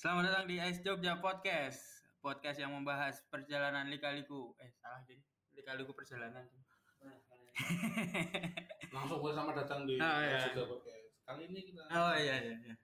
Selamat 0.00 0.32
datang 0.32 0.48
di 0.48 0.56
Ice 0.56 0.80
Jogja 0.80 1.20
Podcast. 1.20 1.76
Podcast 2.24 2.56
yang 2.56 2.72
membahas 2.72 3.20
perjalanan 3.28 3.84
lika-liku. 3.84 4.56
Eh, 4.56 4.72
salah 4.80 5.04
jadi. 5.04 5.20
Lika-liku 5.52 5.92
perjalanan. 5.92 6.48
Langsung 8.96 9.20
gue 9.20 9.32
sama 9.36 9.52
datang 9.52 9.84
di 9.84 10.00
Oh, 10.00 10.20
iya. 10.24 10.48
Juga 10.56 10.72
Podcast. 10.72 11.04
Kali 11.28 11.52
ini 11.52 11.60
kita 11.68 11.84
Oh 11.92 12.16
iya 12.16 12.36
iya 12.40 12.56
iya. 12.64 12.74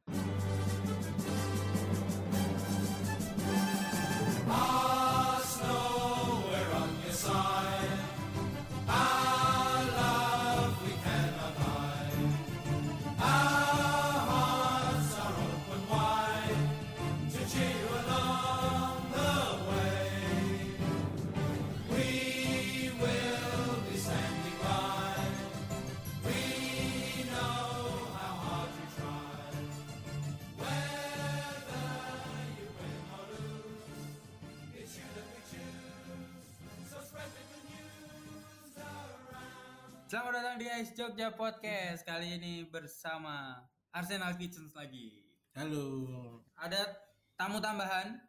Selamat 40.37 40.53
datang 40.53 40.61
di 40.61 40.69
Ice 40.85 40.93
Jogja 40.93 41.33
Podcast. 41.33 42.05
Kali 42.05 42.37
ini 42.37 42.69
bersama 42.69 43.57
Arsenal 43.89 44.37
Kitchens 44.37 44.77
lagi. 44.77 45.25
Halo. 45.57 46.45
Ada 46.61 46.93
tamu 47.41 47.57
tambahan 47.57 48.21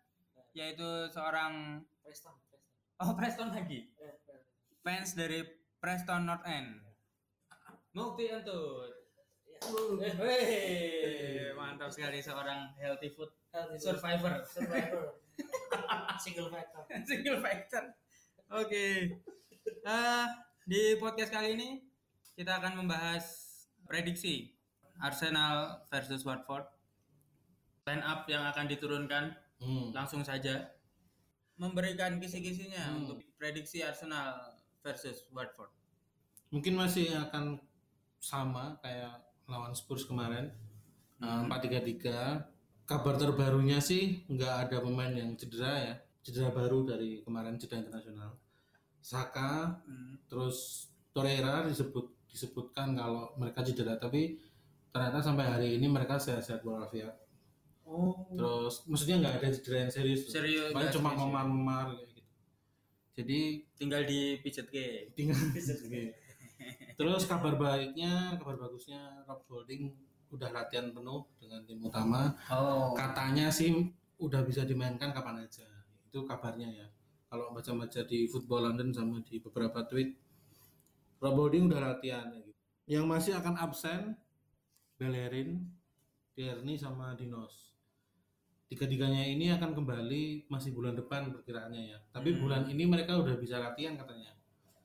yaitu 0.56 0.88
seorang 1.12 1.84
Preston, 2.00 2.32
Preston. 2.48 3.04
Oh, 3.04 3.12
Preston 3.12 3.50
lagi. 3.52 3.92
Eh. 4.00 4.16
Fans 4.88 5.20
dari 5.20 5.44
Preston 5.84 6.24
North 6.24 6.48
End. 6.48 6.80
Mukti 7.92 8.32
Entut. 8.32 8.88
Ya. 10.00 10.08
Eh, 10.16 11.52
mantap 11.60 11.92
sekali 11.92 12.24
seorang 12.24 12.72
healthy 12.80 13.12
food 13.12 13.36
Healthy 13.52 13.84
food. 13.84 14.00
survivor. 14.00 14.48
Survivor. 14.48 15.12
Single 16.24 16.56
factor. 16.56 16.88
Single 17.04 17.44
factor. 17.44 17.84
Oke. 18.56 19.12
Eh, 19.84 20.26
di 20.64 20.96
podcast 21.04 21.36
kali 21.36 21.60
ini 21.60 21.97
kita 22.38 22.62
akan 22.62 22.86
membahas 22.86 23.26
prediksi 23.90 24.54
Arsenal 25.02 25.82
versus 25.90 26.22
Watford. 26.22 26.70
Line 27.90 28.06
up 28.06 28.30
yang 28.30 28.46
akan 28.46 28.70
diturunkan 28.70 29.34
Hmm. 29.58 29.90
langsung 29.90 30.22
saja 30.22 30.70
memberikan 31.58 32.22
kisi-kisinya 32.22 32.94
Hmm. 32.94 32.98
untuk 33.02 33.26
prediksi 33.42 33.82
Arsenal 33.82 34.54
versus 34.86 35.26
Watford. 35.34 35.74
Mungkin 36.54 36.78
masih 36.78 37.10
akan 37.18 37.58
sama 38.22 38.78
kayak 38.86 39.18
lawan 39.50 39.74
Spurs 39.74 40.06
kemarin. 40.06 40.54
Hmm. 41.18 41.50
Empat 41.50 41.66
tiga 41.66 41.82
tiga. 41.82 42.20
Kabar 42.86 43.18
terbarunya 43.18 43.82
sih 43.82 44.22
nggak 44.30 44.70
ada 44.70 44.78
pemain 44.80 45.10
yang 45.10 45.34
cedera 45.34 45.74
ya. 45.90 45.94
Cedera 46.22 46.54
baru 46.54 46.86
dari 46.86 47.26
kemarin 47.26 47.58
cedera 47.58 47.82
internasional. 47.82 48.38
Saka, 49.02 49.82
Hmm. 49.90 50.22
terus 50.30 50.86
Torreira 51.18 51.66
disebut 51.66 52.14
disebutkan 52.30 52.94
kalau 52.94 53.34
mereka 53.40 53.64
cedera, 53.64 53.98
tapi 53.98 54.38
ternyata 54.92 55.20
sampai 55.22 55.46
hari 55.46 55.68
ini 55.78 55.88
mereka 55.88 56.18
sehat-sehat 56.18 56.62
walafiat. 56.66 57.14
Oh. 57.88 58.28
Terus 58.36 58.84
maksudnya 58.88 59.24
nggak 59.24 59.36
ada 59.40 59.48
cedera 59.56 59.78
yang 59.88 59.94
serius. 59.94 60.22
Serius, 60.28 60.76
Paling 60.76 60.92
cuma 60.92 61.16
memar-memar 61.16 61.96
kayak 61.96 62.08
gitu. 62.12 62.22
Jadi 63.18 63.40
Tinggal 63.80 64.02
dipijet 64.06 64.68
ke. 64.70 65.10
tinggal 65.16 65.38
Terus 66.98 67.24
kabar 67.30 67.54
baiknya, 67.56 68.36
kabar 68.42 68.58
bagusnya 68.58 69.24
Rob 69.30 69.46
Holding 69.48 69.94
udah 70.34 70.50
latihan 70.52 70.92
penuh 70.92 71.24
dengan 71.40 71.64
tim 71.64 71.80
utama. 71.80 72.36
Oh. 72.52 72.92
Katanya 72.98 73.48
sih 73.48 73.72
udah 74.20 74.44
bisa 74.44 74.68
dimainkan 74.68 75.14
kapan 75.16 75.46
aja. 75.46 75.66
Itu 76.10 76.28
kabarnya 76.28 76.68
ya. 76.68 76.88
Kalau 77.28 77.52
baca-baca 77.52 78.02
di 78.08 78.28
Football 78.28 78.72
London 78.72 78.90
sama 78.92 79.20
di 79.24 79.40
beberapa 79.40 79.84
tweet, 79.88 80.16
Rob 81.18 81.36
Holding 81.36 81.70
udah 81.70 81.94
latihan. 81.94 82.30
gitu. 82.34 82.52
Yang 82.88 83.06
masih 83.06 83.34
akan 83.36 83.56
absen 83.60 84.16
Bellerin, 84.98 85.66
Tierney 86.38 86.78
sama 86.80 87.14
Dinos. 87.18 87.74
Tiga-tiganya 88.68 89.24
ini 89.24 89.48
akan 89.56 89.72
kembali 89.76 90.52
masih 90.52 90.76
bulan 90.76 90.96
depan 90.96 91.32
perkiraannya 91.32 91.84
ya. 91.96 91.98
Tapi 92.12 92.36
bulan 92.36 92.68
ini 92.68 92.84
mereka 92.84 93.16
udah 93.16 93.40
bisa 93.40 93.64
latihan 93.64 93.96
katanya. 93.96 94.36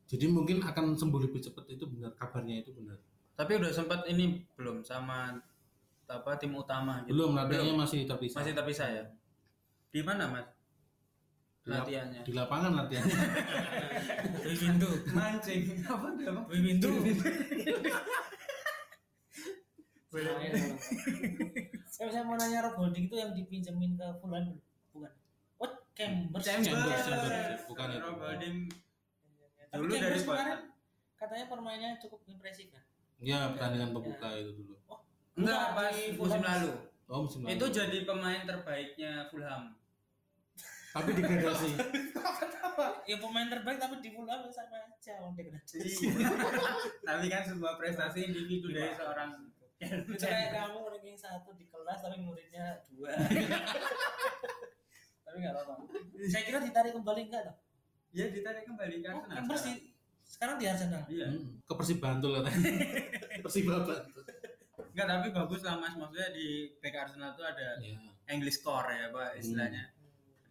Jadi 0.06 0.28
mungkin 0.31 0.62
akan 0.62 0.94
sembuh 0.94 1.20
lebih 1.25 1.43
cepat 1.43 1.66
itu 1.72 1.88
benar 1.91 2.15
kabarnya 2.15 2.62
itu 2.62 2.70
benar. 2.76 3.00
Tapi 3.34 3.59
udah 3.59 3.70
sempat 3.75 4.06
ini 4.06 4.44
belum 4.54 4.87
sama 4.87 5.34
apa 6.06 6.37
tim 6.38 6.53
utama 6.54 7.03
gitu. 7.09 7.16
Belum 7.16 7.34
latihannya 7.34 7.75
masih 7.75 8.04
terpisah. 8.06 8.38
Masih 8.44 8.53
terpisah 8.54 8.88
ya. 8.93 9.04
Di 9.93 10.00
mana, 10.04 10.28
Mas? 10.31 10.47
Latihannya. 11.62 12.21
Di 12.27 12.33
lapangan 12.34 12.73
latihannya. 12.75 13.19
Di 14.50 14.55
pintu. 14.59 14.91
Mancing. 15.15 15.62
Apa 15.87 16.06
dia, 16.19 16.34
Bang? 16.34 16.47
Di 16.50 16.59
pintu. 16.59 16.91
Saya 21.89 22.09
saya 22.12 22.23
mau 22.27 22.37
nanya 22.37 22.67
Rob 22.67 22.77
Holding 22.77 23.06
itu 23.09 23.17
yang 23.17 23.33
dipinjemin 23.33 23.95
ke 23.97 24.06
Fulham 24.19 24.59
bukan? 24.93 25.12
Oh, 25.62 25.71
Chambers. 25.95 26.43
Chambers. 26.45 26.69
Chambers, 26.69 27.03
Chambers. 27.06 27.62
Bukan 27.71 27.87
itu. 27.94 28.00
Rob 28.03 28.19
Holding 28.21 28.56
Tapi 29.73 29.81
Dulu 29.81 29.93
dari 29.97 30.19
kemarin 30.21 30.61
katanya 31.17 31.47
permainnya 31.47 31.91
cukup 32.03 32.21
impresif 32.27 32.69
kan? 32.75 32.83
ya 33.23 33.55
pertandingan 33.55 33.94
pembuka 33.94 34.34
itu 34.34 34.50
dulu. 34.59 34.75
Oh, 34.91 34.99
enggak 35.39 35.79
pas 35.79 35.94
musim 35.94 36.43
lalu. 36.43 36.73
Oh 37.06 37.23
musim 37.23 37.41
lalu. 37.47 37.55
Itu 37.55 37.65
jadi 37.71 37.99
pemain 38.03 38.43
terbaiknya 38.43 39.31
Fulham. 39.31 39.79
Tapi 40.92 41.10
degradasi. 41.16 41.70
Ya 43.03 43.19
pemain 43.19 43.50
terbaik 43.50 43.82
tapi 43.82 43.98
di 44.00 44.14
Fulham 44.14 44.47
sama 44.48 44.78
aja 44.80 45.20
orang 45.20 45.34
degradasi. 45.36 46.06
Tapi 47.06 47.25
kan 47.28 47.42
sebuah 47.44 47.75
prestasi 47.76 48.30
individu 48.32 48.72
dari 48.72 48.94
seorang 48.97 49.50
Itu 49.76 50.14
kayak 50.16 50.54
kamu 50.54 50.78
ranking 50.88 51.19
satu 51.19 51.52
di 51.52 51.66
kelas 51.66 51.98
tapi 52.00 52.22
muridnya 52.22 52.81
dua. 52.88 53.10
tapi 55.26 55.36
nggak 55.42 55.52
apa-apa. 55.52 55.75
Saya 56.31 56.42
kira 56.47 56.58
ditarik 56.62 56.92
kembali 56.94 57.20
enggak 57.28 57.42
toh? 57.50 57.56
Ya 58.14 58.31
ditarik 58.31 58.62
kembali 58.64 58.94
ke 59.02 59.08
Oh, 59.10 59.20
Arsenal. 59.20 59.34
Chambers 59.36 59.62
di, 59.66 59.75
sekarang 60.22 60.56
di 60.56 60.66
Arsenal. 60.70 61.02
Iya. 61.10 61.26
Hmm, 61.28 61.47
ke 61.66 61.72
Persib 61.76 61.98
Bantul 61.98 62.31
katanya. 62.41 62.62
Persiba 63.42 63.70
Bantul. 63.82 63.98
Enggak, 64.94 65.06
tapi 65.10 65.26
bagus 65.34 65.60
lah 65.66 65.75
Mas. 65.76 65.94
Maksudnya 65.98 66.28
di 66.31 66.47
back 66.78 66.97
Arsenal 66.97 67.31
tuh 67.34 67.44
ada 67.44 67.69
Ya. 67.82 67.98
English 68.31 68.62
core 68.62 68.94
ya, 68.97 69.06
Pak, 69.10 69.34
istilahnya. 69.42 69.91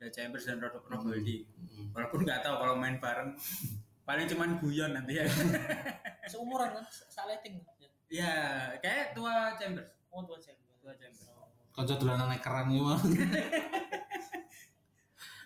Ada 0.02 0.10
Chambers 0.10 0.50
dan 0.50 0.58
Rob 0.58 0.82
Rob 0.82 1.06
Holding. 1.06 1.46
Hmm. 1.46 1.94
Walaupun 1.94 2.26
nggak 2.26 2.42
tahu 2.42 2.58
kalau 2.58 2.74
main 2.74 2.98
bareng 2.98 3.38
paling 4.02 4.26
cuman 4.26 4.58
guyon 4.58 4.98
nanti 4.98 5.22
ya. 5.22 5.30
Seumuran 6.34 6.74
kan, 6.74 6.86
saleting. 6.90 7.62
Ya. 7.78 7.90
ya, 8.10 8.34
kayak 8.82 9.14
tua 9.14 9.54
Chambers. 9.62 9.86
Oh, 10.10 10.26
tuan 10.26 10.42
saya. 10.42 10.58
Tua 10.82 10.98
Chambers. 10.98 11.30
Konco 11.70 11.94
dolanan 12.02 12.34
nekeran 12.34 12.74
gimana? 12.74 12.98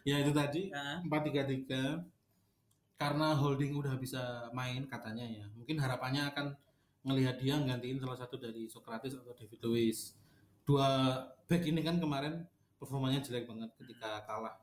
ya 0.09 0.23
itu 0.23 0.31
tadi 0.31 0.71
Nah. 0.71 1.03
4-3-3 1.03 2.95
karena 2.95 3.35
holding 3.35 3.75
udah 3.75 3.99
bisa 3.99 4.47
main 4.55 4.87
katanya 4.87 5.27
ya. 5.27 5.45
Mungkin 5.51 5.83
harapannya 5.83 6.31
akan 6.31 6.55
ngelihat 7.03 7.43
dia 7.43 7.59
nggantiin 7.59 7.99
salah 7.99 8.17
satu 8.17 8.39
dari 8.39 8.71
Socrates 8.71 9.19
atau 9.19 9.35
David 9.35 9.59
Luiz. 9.67 10.15
Dua 10.63 11.19
back 11.45 11.67
ini 11.67 11.83
kan 11.83 11.99
kemarin 11.99 12.47
performanya 12.75 13.19
jelek 13.19 13.45
banget 13.45 13.71
ketika 13.75 14.23
kalah 14.23 14.55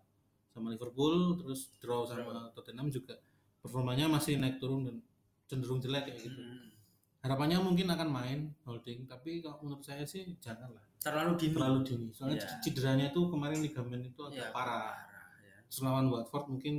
sama 0.48 0.68
Liverpool 0.68 1.36
terus 1.36 1.72
draw 1.76 2.04
sama 2.04 2.52
Tottenham 2.52 2.88
juga 2.88 3.16
performanya 3.58 4.04
masih 4.06 4.36
naik 4.36 4.58
turun 4.58 4.84
dan 4.84 4.96
cenderung 5.46 5.78
jelek 5.78 6.06
kayak 6.06 6.20
gitu. 6.22 6.36
Hmm. 6.36 6.68
Harapannya 7.22 7.58
mungkin 7.58 7.86
akan 7.86 8.08
main 8.08 8.38
holding 8.62 9.06
tapi 9.06 9.38
kalau 9.38 9.62
menurut 9.62 9.80
saya 9.80 10.02
sih 10.02 10.34
janganlah 10.38 10.82
Terlalu 10.98 11.32
dini. 11.36 11.54
terlalu 11.54 11.78
dini 11.82 12.06
soalnya 12.10 12.38
Iya. 12.38 12.48
cederanya 12.60 13.06
tuh 13.10 13.26
kemarin 13.26 13.58
ligamen 13.58 14.02
itu 14.02 14.20
agak 14.20 14.38
Iya, 14.38 14.54
parah 14.54 14.90
parah 14.90 15.38
ya. 15.38 15.56
Terus 15.66 15.80
lawan 15.80 16.06
Watford 16.08 16.44
mungkin 16.48 16.74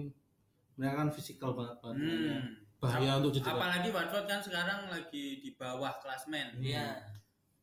mereka 0.73 0.95
kan 0.99 1.09
fisikal 1.09 1.51
banget 1.53 1.77
banget. 1.79 1.97
Hmm. 1.97 2.43
bahaya 2.77 3.15
untuk 3.15 3.31
cedera 3.31 3.55
Apalagi 3.55 3.89
Watford 3.89 4.25
kan 4.27 4.39
sekarang 4.39 4.91
lagi 4.91 5.39
di 5.39 5.55
bawah 5.55 5.95
klasmen. 5.97 6.59
Iya. 6.59 6.99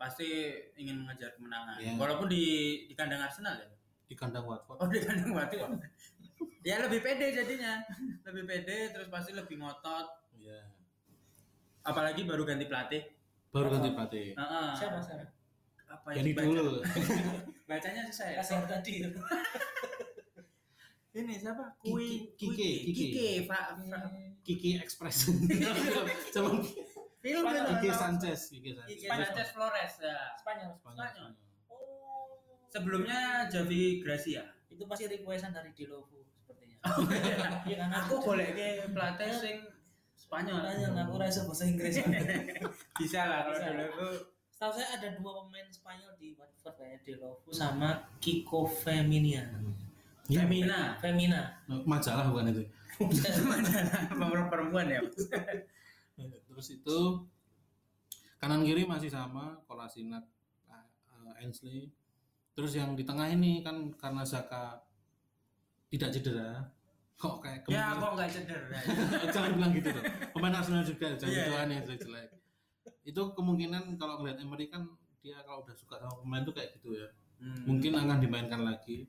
Pasti 0.01 0.25
ingin 0.75 1.05
mengejar 1.05 1.37
kemenangan. 1.37 1.77
Iya. 1.77 1.93
Walaupun 1.95 2.27
di 2.27 2.45
di 2.89 2.95
kandang 2.97 3.21
Arsenal 3.21 3.53
ya. 3.55 3.69
di 4.09 4.19
kandang 4.19 4.43
Watford 4.43 4.81
Oh 4.81 4.89
di 4.89 4.99
kandang 4.99 5.31
Watford. 5.31 5.77
ya 6.67 6.81
lebih 6.81 6.99
pede 6.99 7.31
jadinya. 7.31 7.85
Lebih 8.25 8.43
pede 8.43 8.91
terus 8.91 9.07
pasti 9.07 9.31
lebih 9.31 9.61
ngotot. 9.61 10.09
Iya. 10.35 10.65
Apalagi 11.83 12.25
baru 12.25 12.43
ganti 12.43 12.65
pelatih. 12.65 13.05
baru 13.51 13.67
ganti 13.69 13.91
pelatih 13.91 14.29
Heeh. 14.33 14.69
Siapa 14.73 14.99
sekarang? 15.01 15.31
apa 15.91 16.07
ya 16.11 16.23
Jadi 16.23 16.29
dibaca? 16.33 16.47
dulu. 16.49 16.73
Bacanya 17.69 18.03
susah 18.07 18.27
ya. 18.31 18.37
kasar 18.39 18.63
tadi 18.65 18.93
Ini 21.11 21.35
siapa? 21.37 21.67
Kiki- 21.77 21.91
Kui 21.91 22.09
Kiki, 22.39 22.47
Kiki. 22.55 22.71
Kiki. 22.87 23.05
Kiki. 23.11 23.29
Fa- 23.45 23.75
Kiki 24.41 24.71
Express. 24.79 25.27
Sama 26.35 26.63
Film 27.21 27.45
Spanyol. 27.45 27.65
film. 27.69 27.77
Kiki 27.77 27.91
Sanchez, 27.93 28.41
Kiki 28.49 28.71
Sanchez. 28.73 28.89
Kiki 28.97 29.07
Sanchez 29.07 29.49
Flores 29.53 29.93
ya. 30.01 30.17
Spanyol 30.41 30.71
Spanyol. 30.73 30.97
Spanyol. 30.97 31.29
oh 31.69 32.41
Sebelumnya 32.71 33.21
Javi 33.47 34.01
Gracia. 34.01 34.45
itu 34.71 34.87
pasti 34.87 35.05
requestan 35.05 35.51
dari 35.51 35.75
Delovo 35.75 36.25
sepertinya 36.33 36.79
Oh, 36.89 37.05
iya 37.67 37.77
kan 37.77 37.91
Aku 38.07 38.23
boleh 38.23 38.55
ke 38.55 38.89
pelatih 38.89 39.29
sing 39.35 39.57
Spanyol. 40.17 40.63
Spanyol 40.65 40.95
aku 40.97 41.15
rasa 41.19 41.41
bahasa 41.45 41.65
Inggris 41.67 42.01
Bisa 43.03 43.21
lah 43.27 43.41
kalau 43.51 43.85
aku 43.91 44.07
Setahu 44.49 44.73
saya 44.77 44.89
ada 44.97 45.09
dua 45.17 45.45
pemain 45.45 45.67
Spanyol 45.69 46.13
di 46.17 46.33
Watford 46.39 46.77
kayak 46.79 47.01
Delovo 47.05 47.49
sama 47.51 48.09
Kiko 48.21 48.65
Femina. 48.65 49.45
Ya, 50.31 50.47
Femina. 50.47 50.95
Femina. 51.03 51.41
majalah 51.67 52.31
bukan 52.31 52.55
itu. 52.55 52.63
Nomor 54.21 54.47
perempuan 54.47 54.87
ya. 54.87 55.01
Terus 56.61 56.77
itu 56.77 57.01
kanan 58.37 58.61
kiri 58.61 58.85
masih 58.85 59.09
sama 59.09 59.57
Kolasinac, 59.65 60.29
uh, 60.69 61.33
Ainsley. 61.41 61.89
Terus 62.53 62.77
yang 62.77 62.93
di 62.93 63.01
tengah 63.01 63.25
ini 63.25 63.65
kan 63.65 63.89
karena 63.97 64.21
Zaka 64.21 64.77
tidak 65.89 66.13
cedera, 66.13 66.61
kok 67.17 67.41
kayak 67.41 67.65
Ya 67.65 67.97
kemungkinan- 67.97 67.97
kok 67.97 68.13
nggak 68.13 68.29
cedera. 68.29 68.79
jangan 69.33 69.51
bilang 69.57 69.73
gitu 69.73 69.89
dong. 69.89 70.05
Pemain 70.37 70.53
Arsenal 70.53 70.85
juga 70.85 71.17
jangan 71.17 71.33
Iya, 71.33 71.41
gitu 71.41 71.51
iya. 71.51 71.65
aneh 71.65 71.79
jelek. 71.81 72.29
Itu 73.01 73.23
kemungkinan 73.33 73.97
kalau 73.97 74.21
ngeliat 74.21 74.37
Emery 74.37 74.69
kan 74.69 74.85
dia 75.25 75.41
kalau 75.41 75.65
udah 75.65 75.73
suka 75.73 75.97
sama 75.97 76.13
pemain 76.21 76.45
tuh 76.45 76.53
kayak 76.53 76.77
gitu 76.77 76.93
ya. 76.93 77.09
Hmm. 77.41 77.65
Mungkin 77.65 77.97
akan 77.97 78.21
dimainkan 78.21 78.61
lagi. 78.61 79.09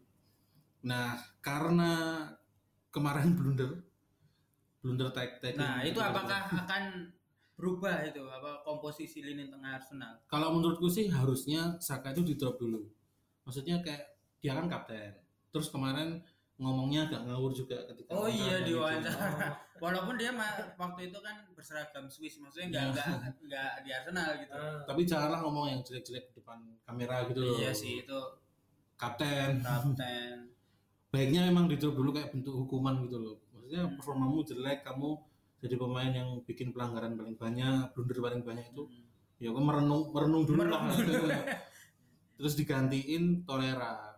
Nah, 0.88 1.20
karena 1.44 1.92
kemarin 2.88 3.36
blunder 3.38 3.84
blunder 4.80 5.12
tag 5.12 5.44
tag 5.44 5.60
Nah 5.60 5.84
itu 5.84 6.00
apakah 6.00 6.48
akan 6.48 7.12
berubah 7.62 8.02
itu 8.04 8.26
apa 8.26 8.66
komposisi 8.66 9.22
lini 9.22 9.46
tengah 9.46 9.78
Arsenal? 9.78 10.18
kalau 10.26 10.50
menurutku 10.52 10.90
sih 10.90 11.06
harusnya 11.08 11.78
Saka 11.78 12.10
itu 12.10 12.26
di 12.26 12.34
drop 12.34 12.58
dulu. 12.58 12.82
Maksudnya 13.46 13.78
kayak 13.80 14.02
dia 14.38 14.52
kan 14.52 14.66
kapten. 14.66 15.14
Terus 15.50 15.70
kemarin 15.70 16.18
ngomongnya 16.58 17.06
agak 17.06 17.22
ngawur 17.24 17.50
juga 17.52 17.78
ketika 17.86 18.10
Oh 18.12 18.26
iya 18.26 18.62
di 18.62 18.70
gitu. 18.70 18.82
wawancara. 18.82 19.54
Walaupun 19.84 20.14
dia 20.14 20.30
waktu 20.76 21.02
itu 21.08 21.18
kan 21.18 21.46
berseragam 21.52 22.06
Swiss, 22.06 22.38
maksudnya 22.38 22.70
nggak 22.70 22.84
Iya. 22.84 22.94
nggak 22.94 23.34
nggak 23.46 23.72
di 23.82 23.90
Arsenal 23.92 24.30
gitu. 24.38 24.54
Tapi 24.86 25.02
janganlah 25.04 25.40
ngomong 25.42 25.66
yang 25.68 25.82
jelek-jelek 25.82 26.26
di 26.28 26.34
depan 26.38 26.58
kamera 26.82 27.26
gitu 27.26 27.40
loh. 27.40 27.58
Iya 27.58 27.72
sih 27.72 28.02
itu 28.02 28.20
Kapten. 28.96 29.62
kapten. 29.62 30.38
baiknya 31.12 31.44
memang 31.44 31.68
di 31.68 31.76
drop 31.76 31.92
dulu 31.94 32.10
kayak 32.10 32.32
bentuk 32.32 32.56
hukuman 32.56 33.04
gitu 33.04 33.20
loh 33.20 33.36
maksudnya 33.52 33.84
Hmm. 33.84 34.00
performamu 34.00 34.48
jelek 34.48 34.80
kamu 34.82 35.20
jadi 35.62 35.78
pemain 35.78 36.10
yang 36.10 36.30
bikin 36.42 36.74
pelanggaran 36.74 37.14
paling 37.14 37.38
banyak 37.38 37.94
blunder 37.94 38.18
paling 38.18 38.42
banyak 38.42 38.66
itu 38.74 38.84
ya 39.38 39.54
kamu 39.54 39.62
merenung 39.62 40.10
merenung 40.10 40.44
dulu 40.44 40.66
lah. 40.66 40.82
Terus 42.38 42.58
digantiin 42.58 43.46
Torreira. 43.46 44.18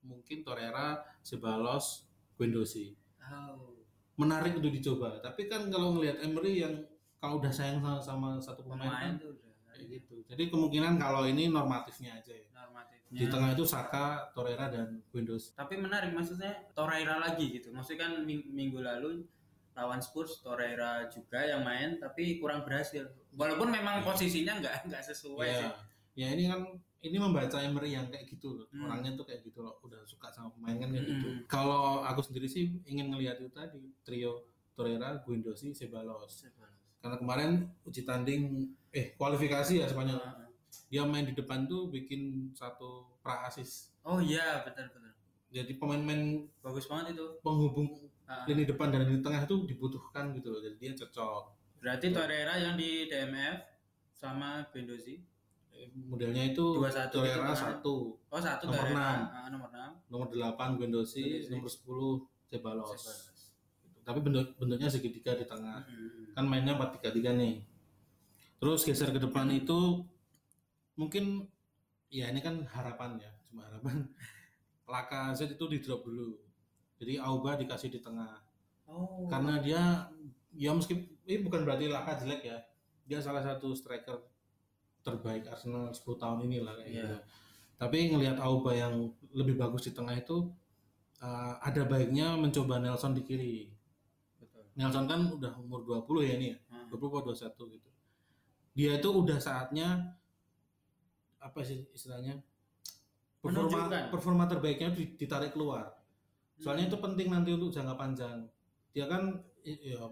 Mungkin 0.00 0.40
Torreira 0.40 1.04
Sebalos 1.20 2.08
Guendouzi. 2.34 2.96
Oh. 3.20 3.76
menarik 4.16 4.56
untuk 4.56 4.72
dicoba. 4.72 5.20
Tapi 5.20 5.46
kan 5.46 5.68
kalau 5.68 5.94
ngelihat 5.94 6.24
Emery 6.24 6.64
yang 6.64 6.74
kalau 7.20 7.38
udah 7.38 7.52
sayang 7.52 7.78
sama, 7.78 8.00
sama 8.00 8.28
satu 8.40 8.64
pemain 8.64 8.88
Pemain 8.88 9.14
kan 9.14 9.14
udah. 9.20 9.52
kayak 9.68 9.84
gitu. 9.94 10.14
Jadi 10.24 10.42
kemungkinan 10.48 10.96
kalau 10.96 11.22
ini 11.22 11.46
normatifnya 11.46 12.16
aja 12.16 12.32
ya. 12.32 12.48
Normatifnya. 12.50 13.14
di 13.14 13.26
tengah 13.28 13.52
itu 13.52 13.62
Saka 13.62 14.32
Torreira 14.32 14.72
dan 14.72 15.04
Guendouzi. 15.12 15.52
Tapi 15.54 15.76
menarik 15.76 16.10
maksudnya 16.10 16.50
Torreira 16.72 17.20
lagi 17.20 17.52
gitu. 17.52 17.68
Maksudnya 17.70 18.08
kan 18.08 18.12
ming- 18.24 18.48
minggu 18.48 18.80
lalu 18.80 19.22
lawan 19.78 20.02
Spurs 20.02 20.42
Torreira 20.42 21.06
juga 21.06 21.46
yang 21.46 21.62
main 21.62 22.02
tapi 22.02 22.42
kurang 22.42 22.66
berhasil. 22.66 23.06
Walaupun 23.38 23.70
memang 23.70 24.02
posisinya 24.02 24.58
nggak 24.58 24.90
nggak 24.90 25.02
sesuai 25.06 25.46
ya, 25.46 25.58
sih. 25.62 25.70
ya 26.18 26.28
ini 26.34 26.44
kan 26.50 26.60
ini 26.98 27.16
membaca 27.22 27.62
Emery 27.62 27.94
yang 27.94 28.10
kayak 28.10 28.26
gitu 28.26 28.58
loh. 28.58 28.66
Hmm. 28.74 28.90
Orangnya 28.90 29.14
tuh 29.14 29.22
kayak 29.22 29.46
gitu 29.46 29.62
loh, 29.62 29.78
udah 29.86 30.02
suka 30.02 30.34
sama 30.34 30.50
pemain 30.58 30.74
kan 30.82 30.90
kayak 30.90 31.06
gitu. 31.06 31.28
Hmm. 31.30 31.40
Kalau 31.46 32.02
aku 32.02 32.26
sendiri 32.26 32.50
sih 32.50 32.74
ingin 32.90 33.14
ngelihat 33.14 33.38
itu 33.38 33.54
tadi 33.54 33.78
trio 34.02 34.50
Torreira, 34.74 35.22
Guendouzi, 35.22 35.70
Ceballos. 35.70 36.42
Karena 36.98 37.16
kemarin 37.18 37.70
uji 37.86 38.02
tanding 38.02 38.74
eh 38.90 39.14
kualifikasi 39.14 39.78
ya 39.78 39.86
Spanyol. 39.86 40.18
Dia 40.90 41.06
main 41.06 41.22
di 41.22 41.38
depan 41.38 41.70
tuh 41.70 41.86
bikin 41.86 42.50
satu 42.58 43.06
pra 43.22 43.46
asis. 43.46 43.94
Oh 44.02 44.18
iya 44.18 44.66
betul 44.66 44.90
betul. 44.90 45.14
Jadi 45.48 45.80
pemain-pemain 45.80 46.44
Bagus 46.60 46.84
banget 46.90 47.16
itu. 47.16 47.26
penghubung 47.40 47.88
Ah. 48.28 48.44
lini 48.44 48.68
depan 48.68 48.92
dan 48.92 49.08
lini 49.08 49.24
tengah 49.24 49.48
itu 49.48 49.64
dibutuhkan 49.64 50.36
gitu 50.36 50.52
loh. 50.52 50.60
Jadi 50.60 50.76
dia 50.76 50.92
cocok. 50.92 51.42
Berarti 51.80 52.12
Torreira 52.12 52.54
yang 52.60 52.76
di 52.76 53.08
DMF 53.08 53.56
sama 54.12 54.68
Bendozi. 54.68 55.16
Eh, 55.72 55.88
Modelnya 55.94 56.52
itu 56.52 56.76
21 56.76 57.08
Torreira 57.08 57.40
gitu 57.40 57.48
kan. 57.48 57.56
satu, 57.56 57.94
Oh 58.28 58.42
satu 58.42 58.68
Nomor 58.68 58.84
enam. 58.92 59.18
Ah, 59.32 59.48
nomor 59.48 59.68
6. 59.72 60.12
nomor 60.12 60.26
8 60.28 60.76
Guendouzi, 60.76 61.24
Guendouzi. 61.40 61.50
nomor 61.56 61.70
10 61.72 62.28
Ceballos. 62.52 63.02
Tapi 64.04 64.18
bentuk 64.20 64.44
bentuknya 64.60 64.88
segitiga 64.92 65.32
di 65.32 65.44
tengah. 65.48 65.84
Hmm. 65.88 66.32
Kan 66.36 66.44
mainnya 66.44 66.76
4-3-3 66.76 67.32
nih. 67.32 67.64
Terus 68.58 68.82
geser 68.82 69.08
ke 69.08 69.20
depan 69.22 69.48
itu 69.54 70.02
mungkin 70.98 71.46
ya 72.10 72.28
ini 72.28 72.42
kan 72.42 72.60
harapan 72.66 73.16
ya, 73.22 73.30
cuma 73.48 73.62
harapan. 73.64 74.04
Lacazette 74.92 75.54
itu 75.54 75.64
di 75.68 75.78
drop 75.78 76.02
dulu. 76.02 76.47
Jadi 76.98 77.14
Auba 77.16 77.54
dikasih 77.54 77.88
di 77.88 77.98
tengah. 77.98 78.42
Oh. 78.84 79.26
Karena 79.26 79.58
dia 79.58 79.82
ya 80.52 80.70
meski 80.72 80.94
ini 81.22 81.40
bukan 81.40 81.62
berarti 81.62 81.86
Laka 81.86 82.18
jelek 82.18 82.42
ya. 82.42 82.58
Dia 83.04 83.18
salah 83.18 83.40
satu 83.40 83.72
striker 83.72 84.18
terbaik 85.00 85.46
Arsenal 85.46 85.88
10 85.88 86.04
tahun 86.18 86.38
ini 86.44 86.58
lah 86.60 86.74
kayak 86.74 86.88
Iya. 86.88 87.02
gitu. 87.02 87.16
Tapi 87.78 87.98
ngelihat 88.10 88.36
Auba 88.38 88.74
yang 88.74 88.94
lebih 89.30 89.54
bagus 89.54 89.86
di 89.86 89.92
tengah 89.92 90.12
itu 90.12 90.50
uh, 91.18 91.54
ada 91.60 91.86
baiknya 91.86 92.34
mencoba 92.34 92.78
Nelson 92.78 93.14
di 93.14 93.22
kiri. 93.22 93.70
Betul. 94.36 94.66
Nelson 94.74 95.06
kan 95.06 95.20
udah 95.28 95.54
umur 95.56 95.86
20 95.86 96.26
ya 96.26 96.32
ini 96.34 96.46
ya. 96.50 96.58
Hmm. 96.68 96.90
20 96.90 97.22
atau 97.22 97.32
21 97.32 97.74
gitu. 97.78 97.88
Dia 98.74 98.90
itu 98.94 99.08
udah 99.08 99.38
saatnya 99.38 100.18
apa 101.38 101.62
sih 101.62 101.86
istilahnya? 101.90 102.42
Performa 103.38 103.70
Menunjukkan. 103.86 104.02
performa 104.10 104.44
terbaiknya 104.44 104.90
di- 104.90 105.14
ditarik 105.14 105.54
keluar. 105.54 105.94
Soalnya 106.58 106.86
Hmm. 106.86 106.92
itu 106.94 106.98
penting 106.98 107.28
nanti 107.30 107.50
untuk 107.54 107.70
jangka 107.70 107.94
panjang. 107.94 108.38
Dia 108.90 109.06
kan 109.06 109.38
ya 109.64 110.02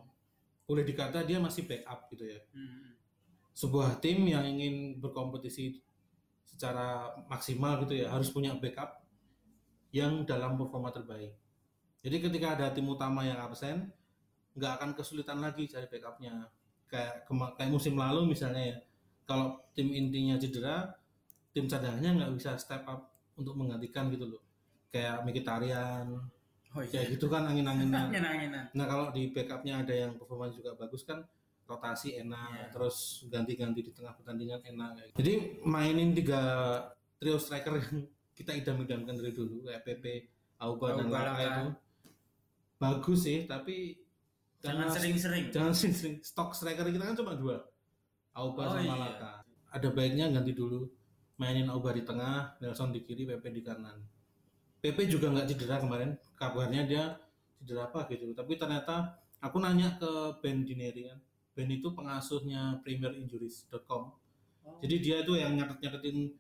boleh 0.67 0.83
dikata 0.83 1.23
dia 1.27 1.39
masih 1.39 1.67
backup 1.67 2.11
gitu 2.15 2.27
ya. 2.27 2.41
Hmm. 2.55 2.95
Sebuah 3.57 3.99
tim 4.03 4.27
yang 4.27 4.47
ingin 4.47 4.99
berkompetisi 5.03 5.81
secara 6.47 7.13
maksimal 7.27 7.83
gitu 7.85 7.99
ya 7.99 8.09
harus 8.13 8.31
punya 8.31 8.55
backup 8.57 9.03
yang 9.91 10.25
dalam 10.29 10.55
performa 10.61 10.93
terbaik. 10.93 11.35
Jadi 12.05 12.17
ketika 12.23 12.55
ada 12.55 12.67
tim 12.71 12.87
utama 12.87 13.27
yang 13.27 13.41
absen, 13.43 13.91
nggak 14.55 14.73
akan 14.79 14.91
kesulitan 14.95 15.43
lagi 15.43 15.67
cari 15.67 15.89
backupnya. 15.91 16.47
Kayak 16.87 17.27
kayak 17.59 17.71
musim 17.73 17.99
lalu 17.99 18.31
misalnya 18.31 18.63
ya, 18.63 18.77
kalau 19.27 19.59
tim 19.75 19.91
intinya 19.91 20.39
cedera, 20.39 20.95
tim 21.51 21.67
cadangannya 21.67 22.23
nggak 22.23 22.33
bisa 22.39 22.55
step 22.55 22.87
up 22.87 23.11
untuk 23.35 23.59
menggantikan 23.59 24.07
gitu 24.13 24.37
loh. 24.37 24.43
Kayak 24.93 25.27
Mkhitaryan, 25.27 26.15
Oh 26.77 26.85
iya. 26.85 26.93
kayak 26.93 27.17
gitu 27.17 27.27
kan 27.27 27.49
angin-anginan. 27.49 28.07
Angin-anginan. 28.13 28.65
Nah 28.71 28.85
kalau 28.85 29.07
di 29.11 29.33
backupnya 29.33 29.81
ada 29.81 29.95
yang 29.97 30.13
performa 30.15 30.53
juga 30.53 30.77
bagus 30.77 31.03
kan 31.03 31.25
rotasi 31.65 32.15
enak, 32.17 32.71
terus 32.71 33.27
ganti-ganti 33.27 33.81
di 33.81 33.91
tengah 33.91 34.15
pertandingan 34.15 34.61
enak. 34.63 34.91
gitu. 35.03 35.17
Jadi 35.19 35.33
mainin 35.65 36.13
tiga 36.13 36.41
trio 37.17 37.41
striker 37.41 37.81
yang 37.81 38.07
kita 38.39 38.53
idam-idamkan 38.53 39.17
dari 39.17 39.33
dulu 39.33 39.65
kayak 39.65 39.83
PP, 39.83 40.05
Auba 40.61 40.95
dan 40.95 41.09
Auba, 41.09 41.17
Laka 41.17 41.33
Laka. 41.33 41.43
itu 41.43 41.65
bagus 42.77 43.19
sih, 43.25 43.39
tapi 43.49 43.97
Jangan 44.61 44.89
sering-sering. 44.93 45.45
jangan 45.49 45.73
sering 45.79 46.21
stok 46.21 46.53
striker 46.53 46.87
kita 46.87 47.03
kan 47.03 47.17
cuma 47.17 47.33
dua, 47.35 47.65
Auba 48.33 48.63
Oh, 48.63 48.71
sama 48.71 48.85
iya. 48.85 48.95
Laka. 48.95 49.33
Ada 49.73 49.89
baiknya 49.91 50.29
ganti 50.31 50.53
dulu, 50.53 50.87
mainin 51.37 51.67
Auba 51.67 51.91
di 51.91 52.05
tengah, 52.05 52.61
Nelson 52.61 52.93
di 52.93 53.01
kiri, 53.03 53.27
PP 53.27 53.45
di 53.51 53.63
kanan. 53.65 53.97
PP 54.87 55.19
juga 55.19 55.35
nggak 55.35 55.51
cedera 55.51 55.83
kemarin, 55.83 56.15
kabarnya 56.39 56.87
dia 56.87 57.19
cedera 57.59 57.91
apa 57.91 58.07
gitu. 58.07 58.31
Tapi 58.31 58.55
ternyata 58.55 59.19
aku 59.43 59.59
nanya 59.59 59.99
ke 59.99 60.39
Ben 60.39 60.63
Dineri 60.63 61.11
kan, 61.11 61.19
Ben 61.59 61.67
itu 61.67 61.91
pengasuhnya 61.91 62.79
PremierInjuries.com. 62.87 64.03
Oh. 64.63 64.79
Jadi 64.79 64.95
dia 65.03 65.27
itu 65.27 65.35
yang 65.35 65.59
nyatet-nyatetin 65.59 66.31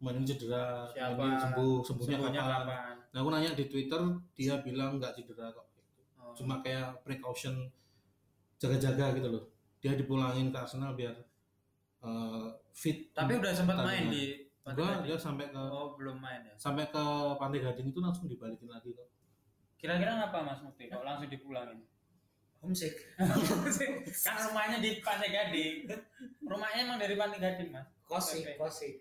pemain 0.00 0.16
ini 0.16 0.24
cedera, 0.24 0.88
Siapa 0.96 1.20
ini 1.20 1.36
sembuh, 1.36 1.76
sembuhnya, 1.84 2.16
Sembuhnya 2.16 2.40
kapan. 2.40 2.60
kapan? 2.64 2.96
Nah 3.12 3.18
aku 3.20 3.28
nanya 3.36 3.50
di 3.52 3.64
Twitter, 3.68 4.00
dia 4.32 4.54
bilang 4.64 4.96
nggak 4.96 5.12
cedera 5.20 5.52
kok. 5.52 5.68
Oh. 6.16 6.32
Cuma 6.32 6.64
kayak 6.64 7.04
precaution 7.04 7.68
jaga-jaga 8.56 9.12
gitu 9.12 9.28
loh. 9.28 9.44
Dia 9.84 9.92
dipulangin 9.92 10.48
ke 10.48 10.56
Arsenal 10.56 10.96
biar 10.96 11.16
uh, 12.00 12.48
fit. 12.72 13.12
Tapi 13.12 13.36
udah 13.36 13.52
sempat 13.52 13.76
main 13.84 14.08
di 14.08 14.39
Enggak, 14.60 15.02
dia 15.08 15.16
sampai 15.16 15.48
ke 15.50 15.58
Oh 15.58 15.96
belum 15.96 16.20
main 16.20 16.44
ya. 16.44 16.54
sampai 16.54 16.84
ke 16.92 17.04
Pantai 17.40 17.60
Gading 17.64 17.90
itu 17.90 18.00
langsung 18.00 18.28
dibalikin 18.28 18.68
lagi 18.68 18.92
kok. 18.92 19.08
Kira-kira 19.80 20.20
ngapa 20.20 20.44
Mas 20.44 20.60
Mukti 20.60 20.86
kok 20.86 21.00
langsung 21.02 21.28
dipulangin? 21.28 21.80
homesick 22.60 22.92
kan 24.20 24.36
rumahnya 24.52 24.84
di 24.84 25.00
Pantai 25.00 25.32
Gading. 25.32 25.88
Rumahnya 26.44 26.80
emang 26.84 27.00
dari 27.00 27.16
Pantai 27.16 27.40
Gading 27.40 27.72
Mas. 27.72 27.88
kos 28.04 28.36
sih 28.36 28.42
kos 28.58 28.74
sih 28.84 28.92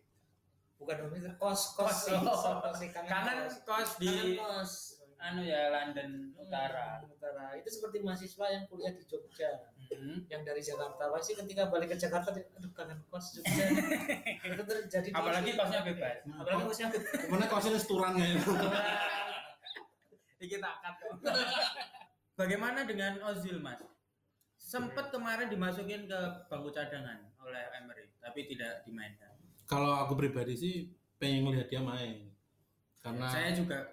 bukan 0.79 1.09
homesick 1.09 1.35
kos 1.35 1.75
kos 1.75 1.91
Kos, 1.91 1.97
sih 2.07 2.15
oh. 2.15 2.61
kos 2.63 2.75
sih 2.79 2.89
kangen 2.93 3.11
kos. 3.51 3.55
kos 3.67 3.89
di 3.99 4.39
kos 4.39 4.71
anu 5.19 5.43
ya 5.43 5.67
London 5.67 6.31
Utara. 6.39 7.03
Hmm, 7.03 7.11
utara 7.11 7.51
itu 7.59 7.67
seperti 7.67 7.99
mahasiswa 7.99 8.45
yang 8.47 8.63
kuliah 8.71 8.95
di 8.95 9.03
Jogja 9.03 9.51
Hmm. 9.89 10.21
yang 10.29 10.45
dari 10.45 10.61
Jakarta 10.61 11.09
pasti 11.09 11.33
ketika 11.33 11.65
balik 11.67 11.89
ke 11.89 11.97
Jakarta 11.97 12.29
aduh 12.29 12.71
kangen 12.71 13.01
kos 13.09 13.35
Jogja 13.35 13.65
itu 14.45 14.63
terjadi 14.63 15.07
Apalagi 15.11 15.51
kosnya 15.53 15.81
bebas. 15.81 16.15
apalagi 16.29 16.63
kosnya 16.63 16.87
Ke 16.93 17.25
mana 17.25 17.45
kosnya 17.45 17.71
restoran 17.73 18.13
ya? 18.15 18.37
Ini 20.39 20.45
kita 20.47 20.69
kok. 20.71 21.19
Bagaimana 22.33 22.87
dengan 22.87 23.19
Ozil 23.27 23.59
Mas? 23.59 23.81
Sempat 24.55 25.09
kemarin 25.09 25.49
dimasukin 25.49 26.05
ke 26.05 26.19
bangku 26.47 26.69
cadangan 26.69 27.19
oleh 27.41 27.63
Emery, 27.75 28.05
tapi 28.17 28.45
tidak 28.45 28.85
dimainkan. 28.85 29.33
Kalau 29.65 29.99
aku 29.99 30.13
pribadi 30.15 30.53
sih 30.53 30.75
pengen 31.17 31.49
ngelihat 31.49 31.67
dia 31.67 31.81
main. 31.81 32.29
Karena 32.99 33.27
Saya 33.27 33.51
juga 33.51 33.89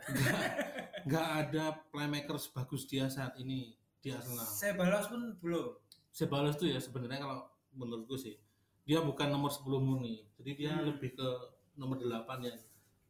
nggak 1.03 1.29
ada 1.41 1.65
playmaker 1.89 2.37
sebagus 2.37 2.85
dia 2.85 3.07
saat 3.07 3.35
ini 3.39 3.73
di 3.99 4.11
Arsenal. 4.11 4.45
saya 4.45 4.75
balas 4.75 5.09
pun 5.09 5.35
belum. 5.41 5.75
Sebalas 6.17 6.57
tuh 6.57 6.65
ya 6.67 6.81
sebenarnya 6.81 7.21
kalau 7.21 7.45
menurutku 7.71 8.17
sih 8.17 8.41
dia 8.83 9.03
bukan 9.03 9.29
nomor 9.29 9.53
10 9.53 9.69
murni. 9.77 10.25
Jadi 10.35 10.51
dia 10.57 10.73
Hmm. 10.73 10.89
lebih 10.89 11.13
ke 11.13 11.29
nomor 11.75 11.99
8 11.99 12.09
yang 12.41 12.57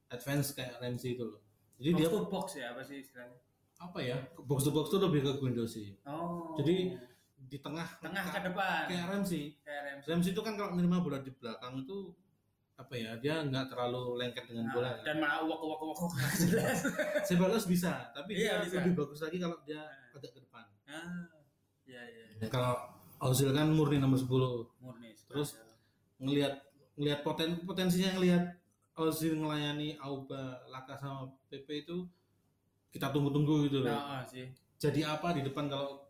advance 0.08 0.50
kayak 0.50 0.74
Ramsey 0.76 1.14
itu 1.14 1.22
loh. 1.22 1.38
Jadi 1.76 1.90
Box 1.92 1.98
dia 2.00 2.08
to 2.08 2.18
box 2.26 2.46
ya 2.56 2.66
apa 2.72 2.82
sih 2.82 2.98
istilahnya? 2.98 3.38
apa 3.76 3.98
ya? 4.00 4.16
Box 4.40 4.64
to 4.64 4.72
box 4.72 4.88
tuh 4.88 4.98
lebih 4.98 5.20
ke 5.20 5.32
Guendouzi. 5.36 6.00
Oh. 6.02 6.56
Jadi 6.56 6.96
di 7.38 7.58
tengah 7.60 7.86
tengah 8.00 8.24
ke 8.26 8.40
depan. 8.42 8.88
kayak 8.88 9.06
Ramsey. 9.06 9.54
Kayak 9.60 9.82
Ramsey. 9.86 10.06
Ramsey 10.08 10.30
itu 10.32 10.40
kan 10.40 10.56
kalau 10.56 10.72
menerima 10.72 10.98
bola 10.98 11.18
di 11.20 11.30
belakang 11.30 11.78
itu 11.78 12.10
apa 12.74 12.94
ya? 12.96 13.10
Dia 13.20 13.44
nggak 13.44 13.68
terlalu 13.68 14.16
lengket 14.16 14.48
dengan 14.48 14.72
bola. 14.72 14.88
Nah, 14.90 15.04
dan 15.04 15.16
malah 15.20 15.44
uak 15.44 15.60
uak 15.60 15.80
uak. 15.86 16.00
Sebalos 17.22 17.64
bisa, 17.64 18.08
tapi 18.10 18.34
Iya, 18.34 18.64
dia 18.64 18.64
bisa. 18.64 18.74
lebih 18.80 18.92
bagus 18.96 19.20
lagi 19.20 19.36
kalau 19.36 19.60
dia 19.62 19.84
agak 20.10 20.32
ke 20.32 20.40
depan. 20.40 20.64
Ah, 20.86 21.28
iya 21.84 22.02
iya. 22.02 22.48
Kalau 22.48 22.95
Ozil 23.20 23.50
kan 23.56 23.72
murni 23.72 23.96
nomor 23.96 24.20
10. 24.20 24.28
Murni. 24.82 25.10
Terus 25.28 25.56
ngelihat 26.20 26.60
ngelihat 26.96 27.20
poten 27.24 27.60
potensinya 27.64 28.16
ngelihat 28.16 28.44
Ozil 28.96 29.36
ngelayani 29.36 30.00
Auba, 30.00 30.64
Laka 30.72 30.96
sama 30.96 31.28
PP 31.52 31.84
itu 31.84 32.08
kita 32.88 33.12
tunggu-tunggu 33.12 33.68
gitu 33.68 33.84
loh. 33.84 33.92
Nah, 33.92 34.24
sih. 34.24 34.48
Jadi 34.80 35.04
apa 35.04 35.36
di 35.36 35.44
depan 35.44 35.68
kalau 35.68 36.08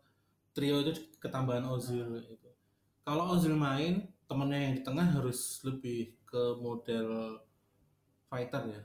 trio 0.55 0.79
itu 0.83 0.95
ketambahan 1.19 1.67
Ozil 1.67 2.23
itu. 2.23 2.49
Kalau 3.03 3.35
Ozil 3.35 3.55
main, 3.55 4.07
temennya 4.27 4.59
yang 4.71 4.73
di 4.79 4.83
tengah 4.83 5.07
harus 5.19 5.59
lebih 5.67 6.15
ke 6.27 6.55
model 6.59 7.39
fighter 8.31 8.63
ya. 8.71 8.81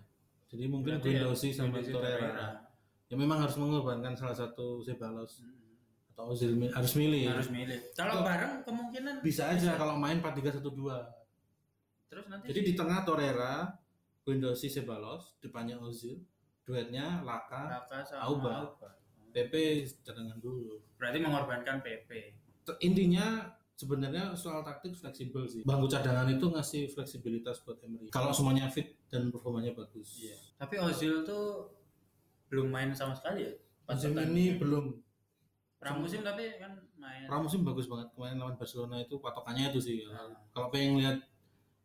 Jadi 0.51 0.65
mungkin 0.67 0.99
Berarti 0.99 1.11
ya, 1.19 1.55
sama 1.55 1.79
Torreira. 1.83 2.71
Ya 3.07 3.17
memang 3.19 3.45
harus 3.45 3.57
mengorbankan 3.59 4.17
salah 4.17 4.35
satu 4.35 4.83
Sebalos 4.83 5.43
Hmm. 5.43 5.62
Ozil 6.29 6.55
harus 6.71 6.93
milih. 6.95 7.31
Harus 7.31 7.51
milih. 7.51 7.79
Kalau 7.95 8.23
bareng 8.23 8.63
kemungkinan 8.63 9.25
Bisa 9.25 9.51
aja 9.51 9.75
kalau 9.75 9.99
main 9.99 10.23
4-3-1-2. 10.23 10.63
Terus 12.13 12.25
nanti 12.29 12.45
Jadi 12.53 12.61
di 12.69 12.73
tengah 12.77 13.03
Torreira, 13.03 13.73
Guendouzi 14.23 14.69
Sebalos, 14.69 15.37
depannya 15.43 15.81
Ozil, 15.81 16.21
duetnya 16.63 17.25
Laka, 17.27 17.83
Raka 17.83 17.99
sama 18.07 18.23
Auba. 18.29 18.55
Auba. 18.71 18.91
PP 19.33 19.53
cadangan 20.05 20.37
dulu. 20.39 20.79
Berarti 21.01 21.19
mengorbankan 21.25 21.81
PP. 21.81 22.37
Intinya 22.85 23.49
sebenarnya 23.73 24.37
soal 24.39 24.63
taktik 24.63 24.95
fleksibel 24.95 25.49
sih. 25.49 25.65
Bangku 25.65 25.89
cadangan 25.89 26.29
itu 26.31 26.47
ngasih 26.53 26.93
fleksibilitas 26.93 27.65
buat 27.67 27.81
Emery. 27.83 28.13
Kalau 28.13 28.31
semuanya 28.31 28.69
fit 28.69 28.95
dan 29.09 29.33
performanya 29.33 29.75
bagus. 29.75 30.21
Iya. 30.21 30.39
Tapi 30.61 30.79
Ozil 30.79 31.25
tuh 31.27 31.73
belum 32.53 32.69
main 32.69 32.93
sama 32.93 33.17
sekali 33.17 33.49
ya. 33.49 33.53
Pertandingan. 33.89 34.31
ini 34.31 34.47
belum. 34.61 34.85
Pramusim 35.83 36.23
tapi 36.23 36.45
kan 36.57 36.73
main. 36.95 37.27
Pramusim 37.27 37.61
bagus 37.61 37.85
banget 37.85 38.09
kemarin 38.11 38.39
lawan 38.39 38.55
Barcelona 38.55 38.97
itu 38.99 39.19
patokannya 39.19 39.69
itu 39.69 39.81
sih. 39.81 39.97
Nah. 40.07 40.31
Kalau 40.49 40.69
pengen 40.69 40.97
lihat 40.97 41.19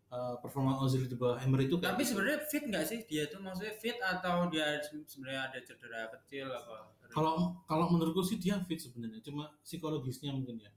uh, 0.07 0.37
performa 0.37 0.77
Ozil 0.77 1.03
di 1.03 1.13
bawah 1.13 1.35
Emery 1.37 1.65
itu 1.65 1.75
kayak 1.75 1.91
Tapi 1.91 2.03
sebenarnya 2.03 2.39
fit 2.43 2.63
nggak 2.63 2.85
sih 2.85 2.99
dia 3.03 3.25
tuh 3.25 3.39
maksudnya 3.39 3.73
fit 3.73 3.97
atau 3.97 4.47
dia 4.47 4.77
se- 4.79 5.01
sebenarnya 5.03 5.41
ada 5.47 5.59
cedera 5.59 6.01
kecil 6.13 6.47
apa? 6.47 6.93
kalau 7.07 7.33
kalau 7.63 7.87
menurutku 7.87 8.21
sih 8.21 8.35
dia 8.35 8.59
fit 8.61 8.77
sebenarnya, 8.77 9.17
cuma 9.21 9.49
psikologisnya 9.61 10.29
mungkin 10.29 10.59
ya. 10.59 10.69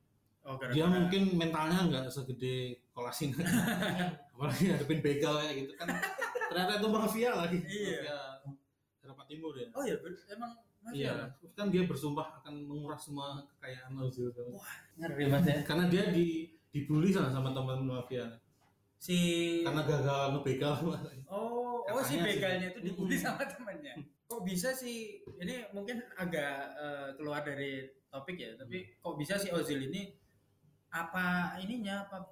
oh, 0.42 0.54
gara-gara- 0.54 0.72
dia 0.72 0.86
mungkin 0.86 1.22
mentalnya 1.36 1.78
nggak 1.84 2.04
segede 2.08 2.54
kolasin 2.90 3.36
apalagi 4.32 4.64
hadapin 4.68 4.98
begal 5.00 5.36
kayak 5.36 5.54
gitu 5.58 5.72
kan 5.76 5.88
ternyata 6.48 6.72
itu 6.78 6.88
mafia 6.88 7.30
lagi 7.36 7.58
Iya. 7.60 7.98
mafia 8.00 8.18
Eropa 9.00 9.22
Timur 9.26 9.52
ya 9.54 9.68
Oh 9.74 9.82
iya, 9.82 9.96
emang 10.30 10.54
masih 10.80 10.96
iya 10.98 11.12
ya? 11.12 11.48
kan 11.52 11.68
dia 11.68 11.84
bersumpah 11.84 12.40
akan 12.40 12.54
menguras 12.64 13.00
semua 13.02 13.40
kekayaan 13.46 13.92
Ozil 13.96 14.32
Ngeri 14.96 15.24
banget 15.28 15.46
ya. 15.46 15.56
karena 15.64 15.84
dia 15.86 16.04
di 16.08 16.48
dibully 16.70 17.10
sama 17.10 17.28
sama 17.28 17.50
teman 17.50 17.82
mafia 17.82 18.26
Si 18.96 19.16
karena 19.60 19.80
gagal 19.80 20.36
ngebegal 20.36 20.76
Oh, 21.24 21.80
oh 21.82 22.00
si 22.00 22.14
Katanya 22.14 22.24
sih. 22.26 22.36
begalnya 22.36 22.66
itu 22.68 22.78
dibully 22.82 23.16
Mm. 23.16 23.22
sama 23.22 23.42
temannya. 23.42 23.94
Kok 24.24 24.44
bisa 24.44 24.68
sih? 24.70 25.24
Ini 25.34 25.72
mungkin 25.72 26.04
agak 26.14 26.52
eh, 26.76 27.08
keluar 27.16 27.40
dari 27.40 27.80
topik 28.06 28.36
ya, 28.36 28.52
tapi 28.54 28.92
kok 28.94 29.16
bisa 29.16 29.34
sih 29.34 29.48
Ozil 29.50 29.88
ini 29.88 30.12
apa 30.88 31.56
ininya 31.56 32.04
apa 32.04 32.28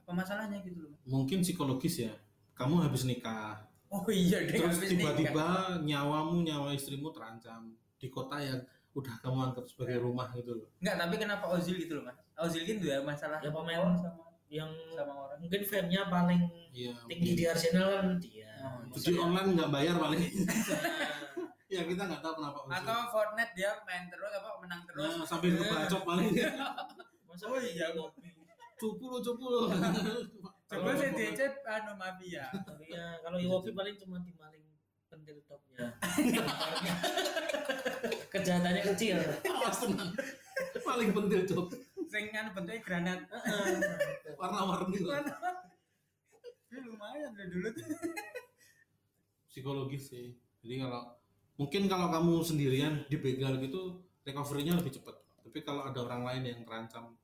apa 0.00 0.12
masalahnya 0.14 0.64
gitu 0.64 0.80
loh? 0.80 0.94
mungkin 1.04 1.42
psikologis 1.42 2.00
ya 2.00 2.14
kamu 2.54 2.80
habis 2.80 3.04
nikah 3.04 3.67
Oh 3.88 4.04
iya, 4.06 4.44
dia 4.44 4.60
terus 4.60 4.78
tiba-tiba 4.82 5.46
nyawamu 5.80 6.42
nyawa 6.42 6.70
istrimu 6.70 7.08
terancam 7.08 7.72
di 7.96 8.06
kota 8.06 8.36
yang 8.36 8.60
udah 8.92 9.14
kamu 9.18 9.38
anggap 9.48 9.64
sebagai 9.64 9.96
rumah 9.98 10.28
gitu 10.32 10.54
loh 10.54 10.68
Enggak, 10.78 10.96
tapi 10.98 11.14
kenapa 11.16 11.44
Ozil 11.48 11.76
gitu 11.78 11.96
loh, 11.96 12.04
Mas? 12.04 12.18
Ozil 12.36 12.62
kan 12.62 12.76
juga 12.78 12.96
masalah 13.00 13.38
Ya, 13.38 13.48
pemain- 13.48 13.96
sama 13.96 14.26
yang 14.48 14.68
sama 14.90 15.12
orang. 15.14 15.38
mungkin 15.38 15.60
fame-nya 15.62 16.08
paling 16.08 16.40
iya 16.70 16.92
tinggi 17.04 17.32
di 17.34 17.44
Arsenal 17.44 17.88
kan 17.90 18.06
dia. 18.18 18.48
Oh, 18.58 18.80
judi 18.90 19.16
online 19.16 19.52
nggak 19.54 19.70
bayar 19.70 19.94
paling 19.96 20.20
ya 21.68 21.84
kita 21.84 22.02
nggak 22.02 22.20
tahu 22.20 22.32
kenapa 22.34 22.58
Ozil. 22.58 22.72
Atau 22.74 22.98
Fortnite 23.08 23.52
dia 23.54 23.70
main 23.84 24.04
terus 24.08 24.30
apa 24.30 24.48
menang 24.58 24.82
terus. 24.84 25.04
Nah, 25.14 25.24
sambil 25.24 25.52
ngebacok 25.58 26.02
paling 26.02 26.28
Masa 27.24 27.44
Oh 27.44 27.56
iya, 27.56 27.86
cupu 28.74 29.04
lo 29.06 29.18
cupu 29.18 29.44
lo 29.46 29.60
Coba 30.68 30.92
sih 31.00 31.08
DC 31.16 31.40
anu 31.64 31.96
mafia. 31.96 32.44
ya 32.84 33.16
kalau 33.24 33.40
Iwobi 33.40 33.72
paling 33.72 33.96
cuma 33.96 34.20
dimaling 34.20 34.64
pentil 35.08 35.40
topnya. 35.48 35.96
Kejahatannya 38.32 38.82
kecil. 38.92 39.16
awas 39.48 39.80
tenang 39.80 40.12
paling 40.84 41.10
penting 41.12 41.44
cok 41.48 41.68
Sing 42.08 42.32
kan 42.32 42.48
bentuknya 42.56 42.80
granat. 42.80 43.20
warna-warni 44.40 45.04
loh. 45.04 45.12
Ini 46.68 46.78
lumayan 46.84 47.32
loh 47.36 47.46
dulu 47.48 47.68
tuh. 47.72 47.84
psikologis 49.58 50.14
sih 50.14 50.38
jadi 50.62 50.86
kalau 50.86 51.18
mungkin 51.58 51.90
kalau 51.90 52.14
kamu 52.14 52.46
sendirian 52.46 53.02
dibegal 53.10 53.58
gitu 53.58 54.06
recovery-nya 54.22 54.78
lebih 54.78 54.94
cepat 54.94 55.18
tapi 55.42 55.58
kalau 55.66 55.82
ada 55.82 55.98
orang 56.06 56.22
lain 56.22 56.54
yang 56.54 56.60
terancam 56.62 57.18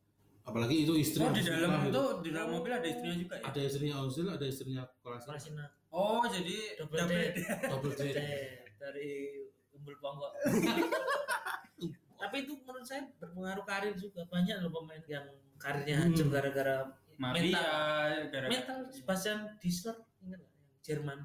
apalagi 0.45 0.85
itu 0.85 0.93
istri 0.95 1.25
Oh 1.25 1.33
di 1.33 1.41
dalam 1.41 1.71
itu 1.81 1.89
gitu. 1.89 2.03
di 2.21 2.31
dalam 2.31 2.49
mobil 2.53 2.73
ada 2.73 2.85
istrinya 2.85 3.17
juga 3.17 3.35
ya? 3.41 3.45
ada 3.49 3.61
istrinya 3.65 3.97
Ozil 4.05 4.27
ada 4.29 4.45
istrinya 4.45 4.83
Kolasinac. 5.01 5.71
Oh 5.89 6.21
jadi 6.29 6.57
Double 6.77 6.99
double 7.01 7.09
date. 7.09 7.37
double 7.73 7.95
date 7.97 8.23
dari 8.77 9.11
umbul 9.73 9.97
ponggok. 9.99 10.33
Tapi 12.21 12.37
itu 12.41 12.53
menurut 12.65 12.87
saya 12.87 13.05
berpengaruh 13.21 13.65
karir 13.65 13.95
juga 13.97 14.25
banyak 14.29 14.57
loh 14.61 14.73
pemain 14.73 15.03
yang 15.05 15.27
karirnya 15.61 15.97
hancur 16.01 16.29
Hmm. 16.29 16.35
gara-gara 16.35 16.77
Mafia 17.15 17.63
gara 18.27 18.47
mental. 18.51 18.79
Sebastian 18.91 19.55
Disler 19.63 19.95
ingat 20.19 20.41
nggak? 20.41 20.51
yang 20.51 20.83
Jerman 20.83 21.19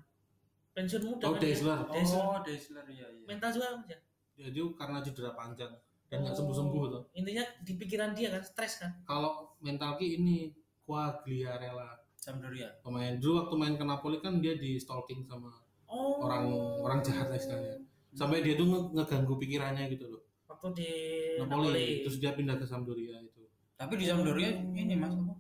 pensiun 0.70 1.04
muda 1.04 1.24
oh 1.28 1.34
kan. 1.36 1.42
Daisler 1.42 1.80
Daisler. 1.90 2.24
Oh 2.24 2.38
Daisler 2.40 2.86
ya 2.88 3.04
iya. 3.10 3.26
mental 3.26 3.50
juga 3.52 3.68
kan 3.74 3.80
dia. 3.84 4.00
jadi 4.38 4.60
karena 4.78 4.98
cedera 5.02 5.32
panjang 5.34 5.74
dan 6.10 6.18
nggak 6.20 6.34
Oh. 6.34 6.40
sembuh 6.40 6.56
sembuh 6.56 6.84
tuh 6.88 7.02
intinya 7.14 7.44
di 7.60 7.74
pikiran 7.76 8.12
dia 8.12 8.30
kan 8.30 8.42
stres 8.42 8.74
kan 8.78 8.92
kalau 9.04 9.32
mental 9.60 9.96
ki 9.96 10.18
ini 10.18 10.50
Quagliarella 10.84 11.96
Sampdoria. 12.14 12.68
pemain 12.80 13.16
dulu 13.16 13.40
waktu 13.40 13.56
main 13.56 13.74
ke 13.74 13.84
Napoli 13.84 14.18
kan 14.18 14.38
dia 14.38 14.54
di 14.54 14.76
stalking 14.76 15.24
sama 15.24 15.54
oh 15.88 16.20
orang 16.22 16.50
orang 16.80 17.00
jahat 17.00 17.28
lah 17.28 17.38
istilahnya 17.38 17.80
sampai 18.12 18.42
dia 18.42 18.54
tuh 18.54 18.66
nge- 18.66 18.90
ngeganggu 18.92 19.38
pikirannya 19.38 19.88
gitu 19.88 20.06
loh 20.08 20.22
waktu 20.46 20.68
di 20.76 20.90
Napoli, 21.38 21.70
Napoli, 21.70 21.86
terus 22.04 22.18
dia 22.18 22.32
pindah 22.32 22.56
ke 22.56 22.66
Sampdoria 22.66 23.16
itu 23.18 23.46
Tapi 23.72 23.94
di 23.96 24.06
Sampdoria 24.06 24.50
ini 24.76 24.92
mas 24.94 25.14
apa? 25.14 25.32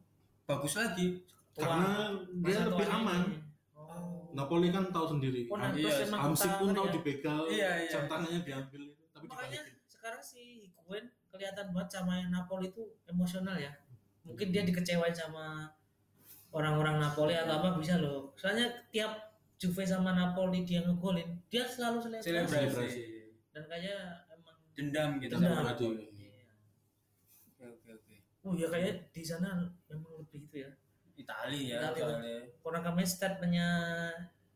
Bagus 0.47 0.73
lagi. 0.73 1.19
Tua. 1.51 1.65
karena 1.65 1.91
dia 2.31 2.55
Masa 2.55 2.61
lebih 2.63 2.77
tuanya 2.79 2.95
aman 2.95 3.19
ini. 3.21 3.37
oh 3.75 4.31
Napoli 4.31 4.67
kan 4.69 4.85
tahu 4.87 5.05
sendiri. 5.09 5.41
Oh, 5.45 5.53
Am- 5.53 5.61
nah, 5.61 5.69
Iya, 5.75 6.07
Amsik 6.15 6.51
pun 6.55 6.71
tahu 6.71 6.87
ya. 6.87 6.93
dibegal, 6.93 7.41
Iya, 7.45 7.69
iya. 7.75 7.89
jam 7.89 8.03
tangannya 8.05 8.39
diambil 8.39 8.81
itu, 8.87 9.03
tapi 9.09 9.25
Makanya 9.27 9.59
dibalikin. 9.59 9.75
Sekarang 9.99 10.23
si 10.23 10.71
Higuain 10.71 11.11
kelihatan 11.27 11.75
banget 11.75 11.99
sama 11.99 12.15
yang 12.15 12.31
Napoli 12.31 12.71
itu 12.71 12.87
emosional 13.03 13.59
ya. 13.59 13.75
Mungkin 14.23 14.55
dia 14.55 14.63
dikecewain 14.63 15.11
sama 15.11 15.67
orang-orang 16.55 17.03
Napoli 17.03 17.35
atau 17.35 17.59
apa 17.59 17.75
bisa 17.75 17.99
loh. 17.99 18.31
Soalnya 18.39 18.71
tiap 18.95 19.11
Juve 19.59 19.83
sama 19.83 20.15
Napoli 20.15 20.63
dia 20.63 20.79
ngegolin, 20.87 21.35
dia 21.51 21.67
selalu 21.67 21.99
selebrasi. 22.23 23.27
Dan 23.51 23.67
kayak 23.67 24.23
emang 24.31 24.55
Dendam 24.71 25.09
gitu. 25.19 25.35
Dendam. 25.35 25.67
sama. 25.67 25.99
Iya. 26.15 26.47
Oke 27.51 27.63
oke 27.67 27.89
oke. 27.99 28.15
Oh 28.47 28.55
ya 28.55 28.71
kayak 28.71 29.11
di 29.11 29.19
sana 29.19 29.67
emang 29.91 30.15
lebih 30.15 30.47
itu 30.47 30.63
ya. 30.63 30.71
Itali 31.19 31.75
ya. 31.75 31.91
Itali, 31.91 31.99
soalnya. 31.99 32.39
Orang 32.63 32.83
kami 32.87 33.03
statementnya 33.03 33.67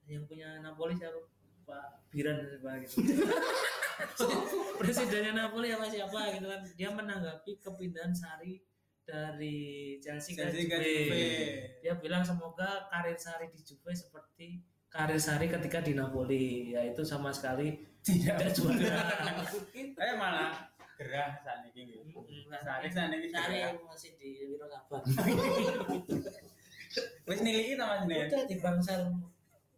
yang 0.08 0.24
punya 0.24 0.64
Napoli 0.64 0.96
siapa? 0.96 1.20
Pak 1.68 2.03
Biran 2.14 2.38
siapa 2.46 2.72
gitu. 2.86 2.96
Presidennya 4.82 5.34
Napoli 5.34 5.74
apa 5.74 5.90
siapa 5.90 6.38
gitu 6.38 6.48
kan. 6.48 6.62
Dia 6.78 6.90
menanggapi 6.94 7.52
kepindahan 7.58 8.14
Sari 8.14 8.62
dari 9.04 9.98
Chelsea 10.00 10.38
Chelsea 10.38 10.70
ke 10.70 10.78
Juve. 10.78 11.28
Dia 11.84 11.94
bilang 11.98 12.24
semoga 12.24 12.88
karir 12.88 13.18
Sari 13.18 13.50
di 13.50 13.60
Juve 13.66 13.92
seperti 13.92 14.62
karir 14.94 15.18
Sari 15.18 15.50
ketika 15.50 15.82
di 15.82 15.98
Napoli 15.98 16.78
yaitu 16.78 17.02
sama 17.02 17.34
sekali 17.34 17.82
Tidak. 18.06 18.36
tidak 18.38 18.52
juara. 18.54 19.02
Eh 19.74 20.14
malah 20.20 20.70
gerah 21.00 21.34
saat 21.42 21.66
ini 21.74 21.98
gitu. 21.98 22.06
Sari 22.54 22.88
saat 22.94 23.10
ini 23.10 23.28
Sari 23.34 23.58
masih 23.84 24.14
di 24.22 24.54
Wiro 24.54 24.70
Sabar. 24.70 25.02
Wes 27.28 27.40
nilai 27.42 27.74
itu 27.74 27.82
mas 27.82 28.04
Nen. 28.06 28.30
Udah 28.30 28.44
di 28.46 28.56
bangsal 28.60 29.02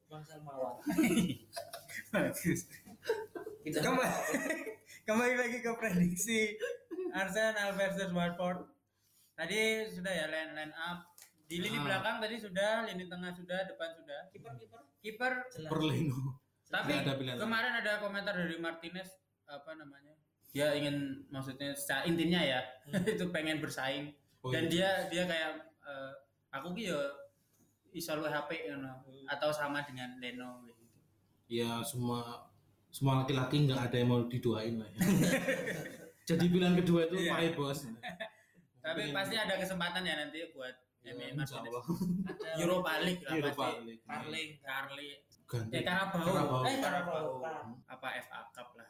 bangsal 0.10 0.40
mawar. 0.44 0.82
Bagus. 2.16 2.72
Kita 3.60 3.84
Kembali, 3.84 4.08
kembali 5.04 5.36
lagi 5.36 5.58
ke 5.60 5.72
prediksi 5.76 6.56
Arsenal 7.12 7.76
versus 7.76 8.08
Watford. 8.10 8.72
Tadi 9.36 9.60
sudah 9.90 10.14
ya 10.14 10.26
line 10.26 10.56
line 10.56 10.72
up. 10.72 11.12
Di 11.44 11.60
lini 11.60 11.76
Ah. 11.76 11.84
belakang 11.84 12.16
tadi 12.18 12.40
sudah, 12.40 12.88
lini 12.88 13.04
tengah 13.06 13.30
sudah, 13.30 13.68
depan 13.68 13.90
sudah. 13.94 14.32
kiper 14.32 14.54
kiper 14.56 14.82
Kiper. 14.98 15.34
jelas. 15.52 15.70
Perlino. 15.70 16.40
Tapi 16.66 16.92
ada 16.96 17.14
kemarin 17.36 17.74
ada 17.76 18.00
komentar 18.00 18.32
dari 18.34 18.56
Martinez 18.58 19.12
apa 19.46 19.76
namanya? 19.76 20.16
Dia 20.50 20.72
ingin 20.72 21.28
maksudnya 21.28 21.76
secara 21.76 22.08
intinya 22.08 22.40
ya 22.40 22.64
itu 23.12 23.28
pengen 23.30 23.60
bersaing 23.60 24.16
Oh, 24.40 24.54
dan 24.54 24.66
iya. 24.66 24.72
dia 24.72 24.90
dia 25.12 25.24
kayak 25.26 25.52
eh, 25.84 26.12
aku 26.50 26.72
ki 26.72 26.88
yo 26.88 27.02
iso 27.92 28.14
luwih 28.14 28.30
HP 28.30 28.70
ngono 28.70 29.04
atau 29.28 29.50
sama 29.50 29.84
dengan 29.84 30.16
Leno 30.18 30.64
gitu. 30.64 30.75
Ya 31.48 31.80
semua 31.82 32.50
semua 32.90 33.22
laki-laki 33.22 33.66
nggak 33.66 33.82
ada 33.82 33.96
yang 33.96 34.10
mau 34.10 34.22
diduain 34.26 34.80
lah 34.80 34.90
ya. 34.90 35.00
Jadi 36.30 36.46
pilihan 36.48 36.74
kedua 36.76 37.06
itu 37.06 37.16
Iya. 37.20 37.32
pahit 37.32 37.54
bos. 37.54 37.80
Tapi 38.86 39.00
Mungkin- 39.04 39.14
pasti 39.14 39.36
ada 39.36 39.54
kesempatan 39.56 40.02
ya 40.02 40.16
nanti 40.18 40.40
buat 40.52 40.76
Ya, 41.06 41.14
ada 41.14 41.70
Europa 42.58 42.98
League 42.98 43.22
lah 43.22 43.38
Europa 43.38 43.62
pasti. 43.70 43.86
League. 43.86 44.02
Carling 44.04 44.52
Carly. 44.60 45.10
Ganti. 45.46 45.72
Ya 45.72 45.82
Carabao. 45.86 46.26
Carabao. 46.26 46.62
eh 46.66 46.76
Carabao 46.82 47.26
Cup. 47.38 47.66
Apa 47.86 48.08
FA 48.26 48.40
Cup 48.50 48.70
lah. 48.74 48.90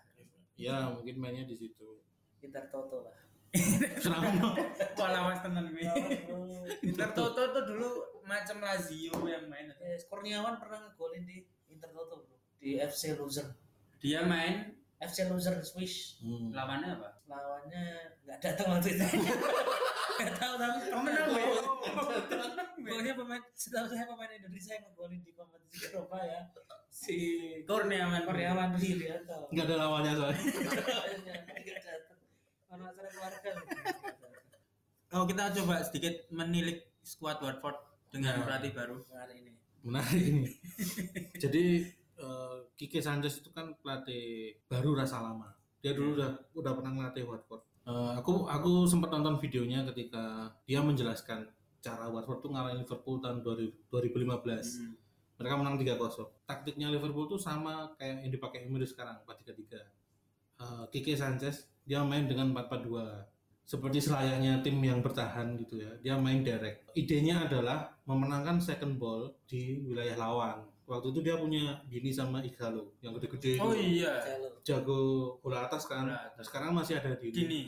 Ya 0.56 0.88
mungkin 0.88 1.20
mainnya 1.20 1.44
di 1.44 1.52
situ. 1.54 2.00
Inter 2.40 2.72
Toto 2.72 3.04
lah 3.04 3.16
Serangan. 4.00 4.56
Kok 4.96 5.10
lawas 5.10 5.40
tenan 5.42 5.68
gue. 5.68 5.84
Inter 6.86 7.10
Toto 7.12 7.52
tuh 7.52 7.64
dulu 7.66 7.90
macam 8.24 8.64
Lazio 8.64 9.12
yang 9.26 9.48
main. 9.48 9.76
eh, 9.76 10.00
Kurniawan 10.06 10.56
pernah 10.56 10.88
ngegolin 10.88 11.24
di 11.24 11.44
Inter 11.68 11.92
Toto 11.92 12.24
bro 12.24 12.35
di 12.65 12.81
FC 12.81 13.13
Luzern 13.13 13.53
Dia 14.01 14.25
main 14.25 14.74
FC 14.98 15.29
Luzern 15.29 15.62
Swiss 15.62 16.17
Hmm. 16.17 16.50
lawannya 16.50 16.89
apa? 16.91 17.10
lawannya 17.25 17.84
nggak 18.25 18.38
datang 18.39 18.73
waktu 18.73 18.89
itu 18.91 19.06
nggak 20.15 20.34
tahu 20.36 20.54
tapi 20.56 20.78
Pemenang 20.88 21.28
pokoknya 22.80 23.13
pemain 23.13 23.43
setahu 23.54 23.86
saya 23.86 24.06
pemain 24.06 24.32
Indonesia 24.32 24.71
yang 24.73 24.84
ngegolin 24.88 25.21
di 25.21 25.32
kompetisi 25.32 25.78
Eropa 25.86 26.17
ya 26.19 26.41
si 26.88 27.17
Kurniawan. 27.63 28.23
Kurniawan 28.23 28.69
Wilianto 28.73 29.51
Nggak 29.51 29.65
ada 29.67 29.75
lawannya 29.78 30.12
soalnya. 30.15 30.41
nggak 30.41 31.82
datang 31.84 32.19
karena 32.65 32.86
acara 32.89 33.10
keluarga 33.10 33.49
Oh 35.12 35.23
kita 35.23 35.43
coba 35.54 35.75
sedikit 35.82 36.13
menilik 36.30 36.82
skuad 36.99 37.39
Watford 37.39 37.78
dengan 38.10 38.36
Ya. 38.36 38.43
pelatih 38.43 38.71
baru. 38.71 38.97
hari 39.12 39.34
ini 39.39 39.51
Menarik 39.82 40.23
ini. 40.23 40.49
Jadi 41.43 41.63
eh, 42.19 42.58
Kike 42.75 42.99
Sanchez 42.99 43.39
itu 43.39 43.49
kan 43.51 43.75
pelatih 43.80 44.56
baru 44.67 44.95
rasa 44.95 45.21
lama. 45.23 45.51
Dia 45.80 45.93
dulu 45.93 46.17
udah 46.17 46.32
udah 46.56 46.71
pernah 46.75 46.91
ngelatih 46.95 47.23
Watford. 47.28 47.62
Eh, 47.86 48.12
aku 48.17 48.49
aku 48.49 48.89
sempat 48.89 49.13
nonton 49.13 49.38
videonya 49.38 49.86
ketika 49.93 50.49
dia 50.65 50.82
menjelaskan 50.82 51.45
cara 51.86 52.10
Watford 52.10 52.41
tuh 52.41 52.49
ngalahin 52.49 52.82
Liverpool 52.82 53.21
tahun 53.21 53.45
2000 53.45 53.93
2015. 53.93 54.82
Hmm. 54.82 54.97
Mereka 55.36 55.56
menang 55.60 55.75
3-0. 55.78 56.32
Taktiknya 56.47 56.88
Liverpool 56.89 57.28
tuh 57.28 57.38
sama 57.38 57.91
kayak 57.99 58.23
yang 58.23 58.32
dipakai 58.32 58.65
Emery 58.65 58.88
sekarang, 58.88 59.19
4-3-3. 59.28 59.84
Eh, 60.56 60.86
Kike 60.89 61.13
Sanchez 61.13 61.69
dia 61.86 62.01
main 62.01 62.25
dengan 62.25 62.49
4-4-2. 62.56 63.36
Seperti 63.65 63.97
selayaknya 63.97 64.62
tim 64.62 64.78
yang 64.82 65.01
bertahan 65.01 65.58
gitu 65.58 65.82
ya. 65.82 65.91
Dia 66.01 66.15
main 66.17 66.45
direct. 66.45 66.89
Idenya 66.93 67.49
adalah 67.49 67.97
memenangkan 68.06 68.62
second 68.62 69.01
ball 69.01 69.34
di 69.49 69.82
wilayah 69.82 70.17
lawan. 70.17 70.69
Waktu 70.86 71.08
itu 71.10 71.19
dia 71.21 71.36
punya 71.36 71.82
Gini 71.86 72.10
sama 72.10 72.39
Igalo 72.39 72.93
yang 73.00 73.13
gede-gede 73.13 73.58
Oh 73.58 73.74
itu. 73.74 74.02
iya. 74.02 74.13
Jago 74.62 75.00
bola 75.39 75.65
atas 75.65 75.86
kan. 75.86 76.06
Bola 76.06 76.30
atas. 76.30 76.45
Sekarang 76.45 76.71
masih 76.71 76.95
ada 76.95 77.13
di 77.13 77.30
Gini. 77.30 77.62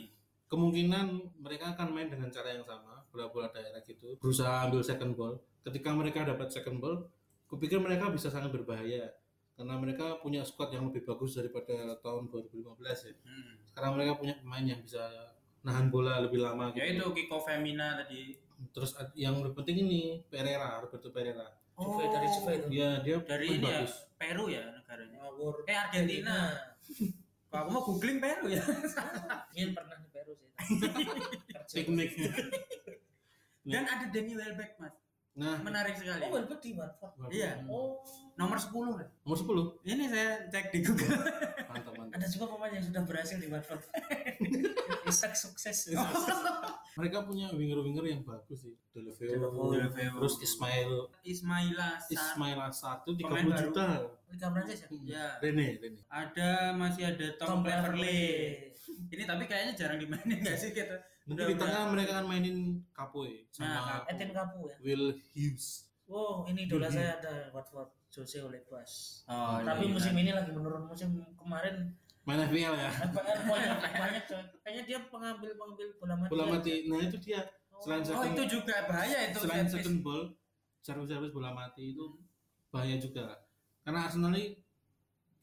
kemungkinan 0.46 1.06
mereka 1.36 1.74
akan 1.74 1.88
main 1.90 2.08
dengan 2.08 2.28
cara 2.28 2.48
yang 2.50 2.62
sama 2.62 3.04
bola-bola 3.08 3.48
daerah 3.48 3.80
gitu 3.80 4.16
berusaha 4.16 4.64
ambil 4.64 4.80
second 4.80 5.12
ball 5.12 5.36
ketika 5.60 5.92
mereka 5.92 6.24
dapat 6.24 6.48
second 6.48 6.78
ball 6.78 7.04
kupikir 7.44 7.76
mereka 7.76 8.08
bisa 8.08 8.28
sangat 8.28 8.48
berbahaya 8.48 9.12
karena 9.52 9.74
mereka 9.74 10.16
punya 10.18 10.40
squad 10.40 10.70
yang 10.70 10.88
lebih 10.88 11.04
bagus 11.04 11.34
daripada 11.34 11.92
tahun 11.98 12.32
2015 12.32 12.64
ya 12.80 13.12
Hmm. 13.18 13.60
sekarang 13.62 13.92
mereka 13.92 14.16
punya 14.16 14.34
pemain 14.36 14.64
yang 14.64 14.80
bisa 14.80 15.04
nahan 15.60 15.88
bola 15.88 16.16
lebih 16.18 16.40
lama 16.40 16.72
Ya 16.72 16.86
gitu 16.86 17.12
itu 17.12 17.28
Kiko 17.28 17.38
Femina 17.40 17.98
tadi. 17.98 18.32
terus 18.70 18.96
yang 19.12 19.36
lebih 19.38 19.52
penting 19.54 19.84
ini 19.84 20.00
Pereira 20.24 20.80
Roberto 20.80 21.10
Pereira 21.10 21.44
Juve 21.78 22.04
dari 22.10 22.28
Juve 22.34 22.52
itu 22.58 22.66
dia 22.74 22.88
dia 23.06 23.16
dari 23.22 23.46
ini 23.54 23.62
ya 23.62 23.78
bagus 23.86 23.94
Peru 24.18 24.44
ya 24.50 24.62
negaranya. 24.74 25.16
ngawur 25.22 25.54
Eh 25.64 25.76
Argentina. 25.78 26.36
Kok 27.48 27.58
aku 27.62 27.68
mau 27.70 27.82
googling 27.86 28.18
Peru 28.18 28.50
ya. 28.50 28.62
Mungkin 28.66 29.68
pernah 29.78 29.96
di 30.02 30.08
Peru 30.10 30.32
sih 30.34 30.50
piknik 31.78 32.10
Dan 33.68 33.84
ada 33.86 34.06
Danny 34.10 34.34
Welbeck 34.34 34.74
mas. 34.82 35.07
Nah 35.38 35.54
Menarik 35.60 35.94
sekali. 35.94 36.18
oh 36.20 36.30
Welbeck 36.32 36.58
di 36.58 36.74
Watford 36.74 37.14
Iya. 37.28 37.62
oh 37.64 38.02
Nomor 38.34 38.54
10 38.54 38.70
lah. 38.92 39.06
nomor 39.22 39.38
10 39.38 39.86
Ini 39.86 40.04
saya 40.06 40.30
cek 40.46 40.66
di 40.70 40.78
Google. 40.80 41.14
mantap 41.64 41.92
mantap 41.92 42.12
ada 42.12 42.26
juga 42.26 42.44
pemain 42.48 42.70
yang 42.70 42.82
sudah 42.82 43.02
berhasil 43.02 43.36
di 43.36 43.46
Watford 43.46 43.82
Isak 45.10 45.32
sukses 45.32 45.88
mereka 46.92 47.22
punya 47.22 47.48
winger-winger 47.50 48.04
yang 48.08 48.22
bagus 48.22 48.58
sih 48.60 48.74
Deleveo 48.90 49.54
terus 50.18 50.34
Ismail 50.38 51.06
Ismaila 51.22 51.90
Sar. 51.96 52.10
Ismail 52.10 52.58
Assar 52.60 52.96
itu 53.00 53.10
30 53.16 53.22
Pemain 53.24 53.46
baru. 53.48 53.60
juta 53.64 53.84
Liga 54.28 54.46
Prancis 54.50 54.78
ya 54.82 54.88
Ya. 55.00 55.26
Rene 55.40 55.78
Rene 55.78 56.00
Ada 56.04 56.50
masih 56.74 57.02
ada 57.08 57.26
Tom, 57.36 57.48
Tom. 57.48 57.60
Cleverley 57.62 58.26
Ini 59.08 59.22
tapi 59.24 59.44
kayaknya 59.44 59.72
jarang 59.74 59.96
dimainin 59.96 60.42
gak 60.42 60.58
sih 60.58 60.70
gitu. 60.70 60.96
Mungkin 61.28 61.44
di 61.46 61.56
tengah 61.56 61.92
mereka 61.92 62.10
akan 62.16 62.26
mainin 62.26 62.56
Kapoe 62.90 63.44
sama 63.50 63.68
Nah, 63.68 64.00
Etienne 64.06 64.32
Capu 64.32 64.66
ya. 64.66 64.76
Will 64.80 65.04
Hughes. 65.28 65.86
Oh 66.08 66.42
ini 66.42 66.64
idola 66.64 66.88
saya 66.88 67.20
ada 67.20 67.52
Watford 67.52 67.92
Jose 68.08 68.40
Olebas 68.40 69.22
Oh, 69.24 69.60
tapi 69.60 69.84
iya. 69.84 69.92
musim 69.92 70.14
ini 70.16 70.32
lagi 70.32 70.48
menurun 70.48 70.88
musim 70.88 71.12
kemarin 71.34 71.92
main 72.24 72.40
FPL 72.42 72.74
ya? 72.74 72.90
FPL 73.06 73.40
banyak 73.44 73.76
banyak 73.78 74.24
coy. 74.24 74.42
kayaknya 74.62 74.82
dia 74.84 74.98
pengambil 75.06 75.50
pengambil 75.54 75.86
bola 75.96 76.14
mati 76.14 76.28
bola 76.28 76.42
aja. 76.42 76.52
mati. 76.54 76.72
Nah 76.86 77.00
itu 77.02 77.18
dia. 77.18 77.40
Selain 77.78 78.00
Oh, 78.00 78.08
second 78.10 78.32
itu 78.32 78.44
juga 78.50 78.74
bahaya 78.84 79.18
itu. 79.28 79.38
selain 79.38 79.66
second 79.66 79.96
ball 80.00 80.22
service 80.80 81.08
service 81.08 81.30
bola 81.30 81.52
mati 81.52 81.92
itu 81.92 82.04
bahaya 82.68 82.96
juga. 82.96 83.36
Karena 83.80 84.04
Arsenal 84.04 84.32
ini 84.32 84.56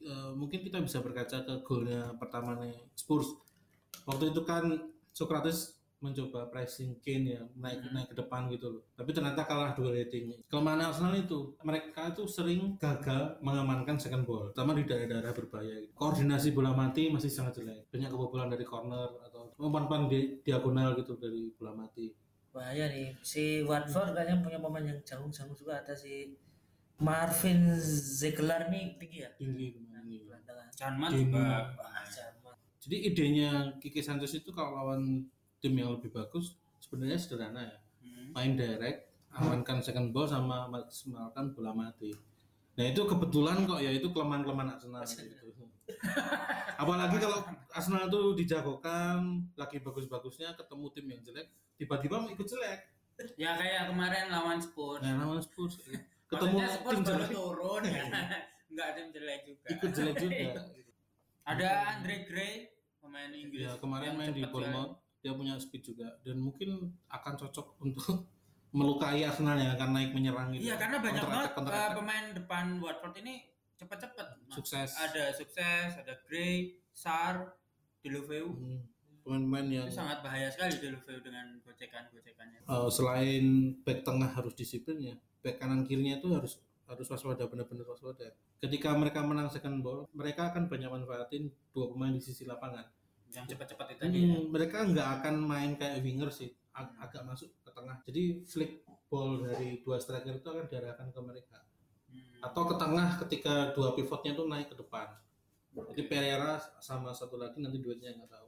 eh, 0.01 0.31
mungkin 0.33 0.59
kita 0.59 0.81
bisa 0.81 0.99
berkaca 0.99 1.41
ke 1.41 1.53
golnya 1.61 2.09
pertama 2.17 2.57
nih 2.57 2.73
Spurs. 2.91 3.29
Waktu 4.03 4.29
itu 4.29 4.41
kan 4.41 4.65
Socrates 5.15 5.79
mencoba 6.03 6.51
pressing 6.51 6.99
Kane 6.99 7.39
ya 7.39 7.41
naik 7.55 7.79
Hmm. 7.81 7.95
naik 7.95 8.07
ke 8.11 8.15
depan 8.19 8.51
gitu 8.51 8.67
loh. 8.67 8.83
Tapi 8.93 9.15
ternyata 9.15 9.47
kalah 9.47 9.71
dua 9.73 9.95
rating. 9.95 10.27
Kelemahan 10.51 10.91
Arsenal 10.91 11.15
itu 11.15 11.55
mereka 11.63 12.11
itu 12.11 12.27
sering 12.27 12.75
gagal 12.77 13.39
mengamankan 13.39 13.95
second 13.95 14.27
ball 14.27 14.51
terutama 14.51 14.75
di 14.75 14.83
daerah-daerah 14.83 15.31
berbahaya 15.31 15.81
gitu. 15.81 15.95
koordinasi 15.95 16.51
bola 16.51 16.75
mati 16.75 17.07
masih 17.07 17.31
sangat 17.31 17.63
jelek. 17.63 17.87
Banyak 17.89 18.11
kebobolan 18.11 18.51
dari 18.51 18.67
corner 18.67 19.07
atau 19.23 19.55
umpan-umpan 19.55 20.11
di 20.11 20.43
diagonal 20.43 20.99
gitu 20.99 21.15
dari 21.15 21.47
bola 21.55 21.71
mati. 21.73 22.11
Bahaya 22.51 22.91
nih. 22.91 23.15
Si 23.23 23.63
Watford 23.63 24.13
kayaknya 24.13 24.43
punya 24.43 24.59
pemain 24.59 24.83
yang 24.83 24.99
jauh-jauh 24.99 25.55
juga 25.55 25.79
ada 25.79 25.95
si 25.95 26.35
Marvin 26.99 27.71
Ziegler 27.79 28.67
nih 28.67 28.99
tinggi 28.99 29.19
ya? 29.23 29.31
Tinggi 29.39 29.79
ini. 29.79 30.21
gelandang. 30.27 30.69
Janman 30.75 31.11
juga. 31.11 31.71
Jadi 32.85 32.97
idenya 33.09 33.73
Kiki 33.81 33.99
Sanchez 34.05 34.37
itu 34.37 34.53
kalau 34.53 34.77
lawan 34.77 35.25
tim 35.57 35.73
yang 35.73 35.97
lebih 35.97 36.13
bagus 36.13 36.53
sebenarnya 36.77 37.17
sederhana 37.17 37.65
ya. 37.65 37.77
Hmm. 38.05 38.29
Main 38.37 38.53
direct, 38.53 39.09
amankan 39.33 39.81
second 39.81 40.13
ball 40.13 40.29
sama 40.29 40.69
maksimalkan 40.69 41.57
bola 41.57 41.73
mati. 41.73 42.13
Nah 42.77 42.85
itu 42.85 43.01
kebetulan 43.09 43.65
kok 43.65 43.81
ya 43.81 43.89
itu 43.89 44.05
kelemahan-kelemahan 44.13 44.77
Arsenal 44.77 45.01
gitu. 45.01 45.65
Apalagi 46.81 47.17
kalau 47.17 47.41
Arsenal 47.73 48.05
tuh 48.11 48.37
dijagokan 48.37 49.49
lagi 49.57 49.81
bagus-bagusnya 49.81 50.53
ketemu 50.53 50.85
tim 50.93 51.05
yang 51.09 51.21
jelek, 51.25 51.47
tiba-tiba 51.81 52.21
ikut 52.29 52.45
jelek. 52.45 52.81
ya 53.39 53.55
kayak 53.55 53.95
kemarin 53.95 54.27
lawan 54.27 54.59
Spurs 54.59 54.99
Nah, 54.99 55.23
lawan 55.23 55.39
Spurs 55.39 55.79
gitu. 55.79 55.95
ketemu 56.27 56.57
Maksudnya 56.59 56.75
Spurs 56.75 56.93
tim 56.99 56.99
baru 56.99 57.15
jelek 57.15 57.29
turun 57.31 57.81
ya 57.87 58.03
nggak 58.75 58.89
tim 58.91 59.07
jelek 59.15 59.39
juga 59.47 59.65
ikut 59.71 59.91
jelek 59.95 60.15
juga. 60.19 60.61
ada 61.55 61.69
Andre 61.95 62.15
Gray 62.27 62.74
pemain 63.05 63.29
Inggris 63.29 63.63
Ya 63.63 63.77
kemarin 63.77 64.17
main 64.17 64.33
di 64.33 64.41
cepet 64.41 64.51
Bournemouth 64.51 64.93
dia 65.21 65.33
punya 65.33 65.53
speed 65.57 65.83
juga 65.85 66.07
dan 66.21 66.37
mungkin 66.37 66.69
akan 67.07 67.33
cocok 67.37 67.67
untuk 67.79 68.25
melukai 68.77 69.23
Arsenal 69.23 69.55
yang 69.55 69.73
akan 69.73 69.89
naik 69.93 70.11
menyerang 70.11 70.51
gitu. 70.51 70.67
iya 70.67 70.75
karena 70.75 70.99
banyak 70.99 71.23
banget 71.23 71.51
uh, 71.55 71.91
pemain 71.95 72.25
depan 72.33 72.65
Watford 72.77 73.15
ini 73.23 73.47
cepet-cepet 73.75 74.27
Mas. 74.45 74.53
sukses. 74.53 74.89
ada 74.95 75.31
sukses 75.31 75.89
ada 75.95 76.13
Gray 76.25 76.75
Sar 76.91 77.55
Deulofeu 77.99 78.51
Hmm, 78.51 78.83
Pemain-pemain 79.25 79.65
yang 79.65 79.87
itu 79.89 79.97
sangat 79.97 80.21
bahaya 80.21 80.45
sekali 80.47 80.77
Deulofeu 80.77 81.17
dengan 81.19 81.57
gocekan-gocekannya 81.63 82.59
eh, 82.61 82.89
selain 82.91 83.45
back 83.81 84.03
tengah 84.03 84.29
harus 84.29 84.53
disiplin 84.53 85.01
ya, 85.01 85.15
back 85.41 85.57
kanan 85.57 85.81
kirinya 85.81 86.19
itu 86.19 86.29
harus 86.29 86.61
harus 86.85 87.07
waspada 87.07 87.43
benar-benar 87.45 87.85
waspada. 87.85 88.29
Ketika 88.61 88.93
mereka 88.93 89.21
menang 89.21 89.49
second 89.49 89.81
ball, 89.81 90.05
mereka 90.13 90.53
akan 90.53 90.69
banyak 90.69 90.87
manfaatin 90.87 91.43
dua 91.71 91.89
pemain 91.89 92.13
di 92.13 92.21
sisi 92.21 92.45
lapangan. 92.45 92.85
yang 93.27 93.43
cepet-cepet 93.51 93.99
itu 93.99 94.03
Hmm, 94.05 94.15
ya 94.15 94.37
mereka 94.47 94.77
nggak 94.85 95.07
akan 95.19 95.35
main 95.43 95.75
kayak 95.75 95.99
winger 95.99 96.31
sih, 96.31 96.55
ag- 96.71 96.95
agak 96.95 97.25
masuk 97.27 97.51
ke 97.59 97.71
tengah. 97.73 97.97
Jadi 98.07 98.23
flick 98.47 98.71
ball 99.11 99.43
dari 99.43 99.83
dua 99.83 99.99
striker 99.99 100.39
itu 100.39 100.47
akan 100.47 100.65
diarahkan 100.65 101.09
ke 101.11 101.19
mereka. 101.19 101.59
Hmm. 102.05 102.39
atau 102.39 102.63
ke 102.63 102.75
tengah 102.79 103.09
ketika 103.25 103.73
dua 103.75 103.91
pivotnya 103.91 104.31
tuh 104.31 104.47
naik 104.47 104.71
ke 104.71 104.77
depan. 104.77 105.19
Jadi 105.75 106.07
Pereira 106.07 106.55
sama 106.79 107.11
satu 107.11 107.35
lagi 107.35 107.59
nanti 107.59 107.83
duetnya 107.83 108.15
nggak 108.15 108.31
tahu. 108.31 108.47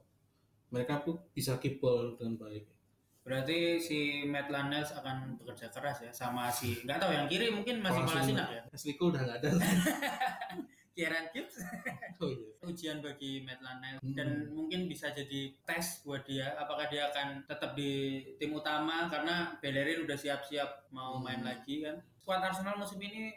Mereka 0.72 1.04
tuh 1.04 1.20
bisa 1.36 1.60
keep 1.60 1.82
ball 1.82 2.16
dengan 2.16 2.38
baik. 2.38 2.64
Berarti 3.28 3.76
si 3.76 3.98
Matt 4.24 4.48
Lanels 4.48 4.88
akan 4.90 5.36
bekerja 5.36 5.68
keras 5.68 6.00
ya 6.00 6.08
sama 6.10 6.48
si 6.48 6.80
nggak 6.80 6.96
tahu 6.96 7.12
yang 7.12 7.28
kiri 7.28 7.52
mungkin 7.52 7.78
masih. 7.78 8.00
Kolasinac 8.02 8.48
ya 8.56 8.62
Cole 8.96 9.10
udah 9.12 9.22
nggak 9.22 9.38
ada. 9.38 9.48
Kieran 10.98 11.30
Gibbs 11.30 11.62
oh 12.18 12.26
iya. 12.26 12.50
ujian 12.64 12.98
bagi 12.98 13.46
Matt 13.46 13.62
Lanel 13.62 13.96
Hmm. 13.98 14.14
dan 14.14 14.28
mungkin 14.50 14.90
bisa 14.90 15.10
jadi 15.10 15.54
tes 15.62 16.02
buat 16.02 16.24
dia 16.24 16.56
apakah 16.56 16.90
dia 16.90 17.06
akan 17.06 17.44
tetap 17.44 17.74
di 17.74 17.90
tim 18.34 18.50
utama 18.50 19.06
karena 19.06 19.54
Bellerin 19.58 20.02
udah 20.02 20.16
siap-siap 20.16 20.90
mau 20.90 21.20
Hmm. 21.20 21.22
main 21.22 21.42
lagi 21.44 21.86
kan 21.86 22.02
squad 22.18 22.42
Arsenal 22.42 22.74
musim 22.74 22.98
ini 22.98 23.30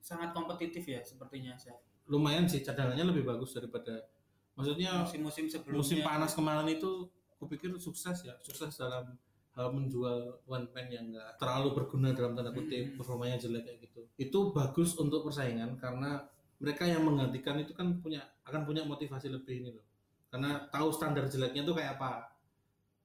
sangat 0.00 0.32
kompetitif 0.32 0.82
ya 0.82 1.00
sepertinya 1.00 1.54
Chef. 1.54 1.78
Lumayan 2.04 2.44
sih 2.44 2.60
cadangannya 2.60 3.06
lebih 3.06 3.22
bagus 3.22 3.54
daripada 3.54 4.10
maksudnya 4.54 5.02
musim-musim 5.02 5.46
sebelumnya 5.46 5.78
musim 5.78 5.98
panas 6.00 6.32
kemarin 6.32 6.66
itu 6.68 7.06
kupikir 7.38 7.70
sukses 7.76 8.22
ya, 8.22 8.34
sukses 8.40 8.74
dalam 8.74 9.14
menjual 9.54 10.42
one 10.50 10.66
man 10.74 10.86
yang 10.90 11.14
nggak 11.14 11.38
terlalu 11.38 11.78
berguna 11.78 12.10
dalam 12.10 12.34
tanda 12.34 12.50
kutip 12.50 12.90
Hmm. 12.90 12.96
performanya 12.98 13.38
jelek 13.38 13.62
kayak 13.62 13.78
gitu. 13.86 14.00
Itu 14.18 14.38
bagus 14.50 14.98
untuk 14.98 15.22
persaingan 15.22 15.78
karena 15.78 16.26
mereka 16.58 16.82
yang 16.86 17.06
menggantikan 17.06 17.62
itu 17.62 17.70
kan 17.70 18.02
punya 18.02 18.22
akan 18.42 18.66
punya 18.66 18.82
motivasi 18.82 19.30
lebih 19.30 19.62
ini 19.62 19.70
loh. 19.70 19.86
Karena 20.26 20.66
tahu 20.74 20.90
standar 20.90 21.30
jeleknya 21.30 21.62
tuh 21.62 21.78
kayak 21.78 22.00
apa. 22.00 22.34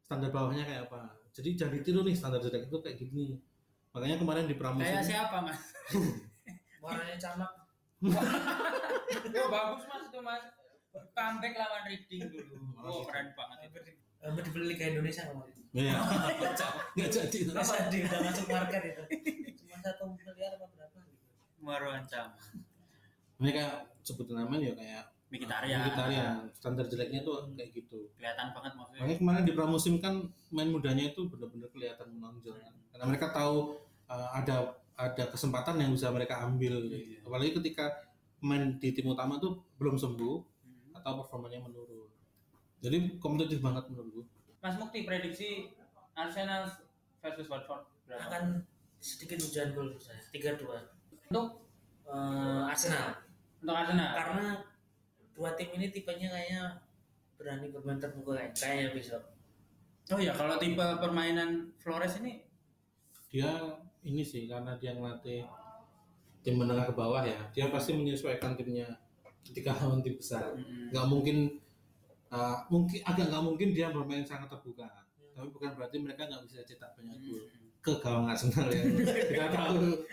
Standar 0.01 0.33
bawahnya 0.33 0.65
kayak 0.65 0.89
apa. 0.89 1.13
Jadi 1.29 1.53
jangan 1.53 1.73
ditiru 1.77 2.01
nih 2.01 2.17
standar 2.17 2.41
jelek 2.41 2.65
itu 2.65 2.77
kayak 2.81 2.97
gini. 2.97 3.37
Makanya 3.93 4.17
kemarin 4.17 4.49
di 4.49 4.57
pramusim 4.57 4.89
kayak 4.89 5.05
siapa 5.05 5.37
mas? 5.45 5.61
warnanya 6.79 7.17
camak 7.19 7.51
bagus 9.51 9.83
mas 9.91 10.03
itu 10.07 10.19
mas 10.23 10.43
comeback 11.11 11.53
lawan 11.59 11.83
Reading 11.91 12.23
dulu 12.31 12.55
oh 12.79 13.03
keren 13.03 13.35
banget 13.35 13.67
itu 13.67 13.79
Hampir 14.19 14.43
dibeli 14.45 14.65
Liga 14.71 14.85
Indonesia 14.87 15.23
kemarin 15.25 15.55
Iya. 15.69 15.93
Nggak 16.97 17.09
jadi. 17.13 17.37
Nggak 17.45 17.65
jadi 17.69 17.97
udah 18.03 18.19
masuk 18.25 18.45
market 18.49 18.81
itu 18.83 19.03
cuma 19.61 19.75
satu 19.79 20.03
miliar 20.09 20.51
apa 20.57 20.65
berapa 20.65 20.97
gitu 20.97 21.23
Marwan 21.59 22.03
Cham 22.03 22.33
Mereka 23.37 23.63
sebutin 24.01 24.35
namanya 24.35 24.73
ya 24.73 24.75
kayak 24.75 25.03
Mkhitaryan 25.29 25.79
Mkhitaryan. 25.85 26.35
Standar 26.51 26.85
jeleknya 26.89 27.21
tuh 27.21 27.53
kayak 27.53 27.69
gitu. 27.71 28.09
kelihatan 28.17 28.49
banget 28.49 28.73
maksudnya 28.73 28.99
Makanya 29.05 29.17
kemarin 29.21 29.43
di 29.45 29.53
pramusim 29.53 29.95
kan 30.01 30.13
main 30.49 30.67
mudanya 30.67 31.05
itu 31.05 31.29
benar-benar 31.29 31.69
kelihatan 31.69 32.07
menonjol 32.17 32.57
kan. 32.57 32.73
Karena 32.89 33.05
mereka 33.05 33.29
tahu 33.29 33.77
uh, 34.09 34.29
ada 34.33 34.73
ada 34.97 35.23
kesempatan 35.29 35.77
yang 35.77 35.93
bisa 35.93 36.09
mereka 36.09 36.41
ambil. 36.41 36.81
Iya. 36.89 37.21
Apalagi 37.23 37.61
ketika 37.61 37.93
main 38.41 38.81
di 38.81 38.89
tim 38.89 39.05
utama 39.05 39.37
tuh 39.37 39.61
belum 39.77 39.95
sembuh 39.95 40.37
Hmm. 40.59 40.97
atau 40.97 41.21
performanya 41.23 41.61
menurun. 41.61 42.08
Jadi 42.79 42.97
kompetitif 43.17 43.59
banget 43.59 43.83
menurutku. 43.87 44.23
Mas 44.59 44.75
Mukti 44.75 45.03
prediksi 45.03 45.71
Arsenal 46.13 46.67
versus 47.19 47.47
Watford 47.47 47.83
berapa? 48.03 48.23
akan 48.25 48.43
sedikit 48.97 49.39
hujan 49.39 49.71
gol 49.71 49.95
saya 49.95 50.19
tiga 50.29 50.55
dua 50.55 50.83
Untuk 51.25 51.63
Eh, 52.03 52.61
Arsenal 52.65 53.13
untuk 53.59 53.71
Arsenal. 53.71 54.09
karena 54.11 54.45
dua 55.31 55.53
tim 55.53 55.69
ini 55.71 55.87
tipenya 55.87 56.27
kayaknya 56.27 56.63
berani 57.35 57.69
bermain 57.69 57.95
terbuka 57.95 58.33
kayak 58.33 58.51
kayaknya 58.51 58.87
besok 58.91 59.23
Oh 60.09 60.17
ya 60.17 60.33
kalau 60.33 60.57
tipe 60.57 60.81
permainan 60.97 61.69
Flores 61.77 62.17
ini 62.17 62.41
Dia 63.29 63.61
ini 64.01 64.19
sih 64.19 64.49
karena 64.49 64.73
dia 64.75 64.91
ngelatih 64.91 65.45
tim 66.41 66.55
menengah 66.57 66.89
ke 66.89 66.95
bawah 66.95 67.21
ya. 67.21 67.37
Dia 67.51 67.69
pasti 67.69 67.93
menyesuaikan 67.93 68.57
timnya 68.57 68.89
ketika 69.39 69.69
lawan 69.75 70.01
tim 70.01 70.15
besar. 70.15 70.49
mm, 70.51 70.89
nggak 70.89 71.05
mungkin 71.05 71.37
uh, 72.29 72.57
mungkin 72.69 72.99
agak 73.05 73.25
nggak 73.29 73.43
mungkin 73.43 73.67
dia 73.73 73.89
bermain 73.89 74.25
sangat 74.25 74.49
terbuka 74.49 74.87
tapi 75.39 75.55
bukan 75.55 75.71
berarti 75.71 75.97
mereka 76.03 76.27
nggak 76.27 76.43
bisa 76.51 76.67
cetak 76.67 76.99
banyak 76.99 77.15
gol. 77.23 77.47
Mm, 77.47 77.71
ke 77.79 77.91
gawang 78.03 78.27
Arsenal 78.27 78.67
ya. 78.67 78.83
Kita 79.31 79.47
tahu. 79.55 80.03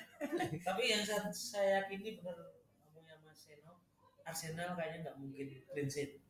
Tapi 0.63 0.83
yang 0.87 1.03
saya, 1.03 1.27
saya 1.35 1.83
yakini 1.83 2.15
benar 2.23 2.39
ngomongnya 2.79 3.19
Mas 3.27 3.43
Seno 3.43 3.83
Arsenal 4.23 4.79
kayaknya 4.79 5.11
nggak 5.11 5.17
mungkin 5.19 5.47
clean 5.75 5.89
sheet. 5.91 6.23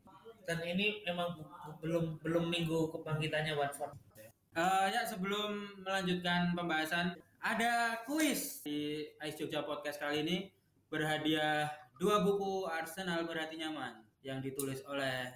Dan 0.48 0.64
ini 0.64 1.04
memang 1.04 1.36
bu- 1.36 1.44
bu- 1.44 1.76
belum 1.84 2.04
belum 2.24 2.44
minggu 2.48 2.88
kebangkitannya 2.88 3.52
Watford. 3.52 3.92
Eh, 4.56 4.86
ya 4.88 5.04
sebelum 5.04 5.84
melanjutkan 5.84 6.56
pembahasan 6.56 7.12
ada 7.44 8.00
kuis 8.08 8.64
di 8.64 9.04
Ais 9.20 9.36
Jogja 9.36 9.60
Podcast 9.60 10.00
kali 10.00 10.24
ini. 10.24 10.36
Berhadiah 10.88 11.68
dua 12.00 12.24
buku 12.24 12.64
Arsenal 12.64 13.28
berhati 13.28 13.60
nyaman 13.60 14.00
yang 14.24 14.40
ditulis 14.40 14.80
oleh 14.88 15.28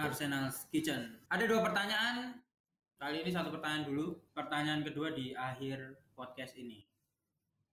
Arsenal 0.00 0.48
Kitchen. 0.72 1.20
Ada 1.28 1.44
dua 1.44 1.60
pertanyaan. 1.60 2.40
Kali 2.96 3.20
ini 3.20 3.30
satu 3.32 3.52
pertanyaan 3.52 3.84
dulu. 3.84 4.16
Pertanyaan 4.32 4.80
kedua 4.80 5.12
di 5.12 5.36
akhir 5.36 6.00
podcast 6.16 6.56
ini. 6.56 6.80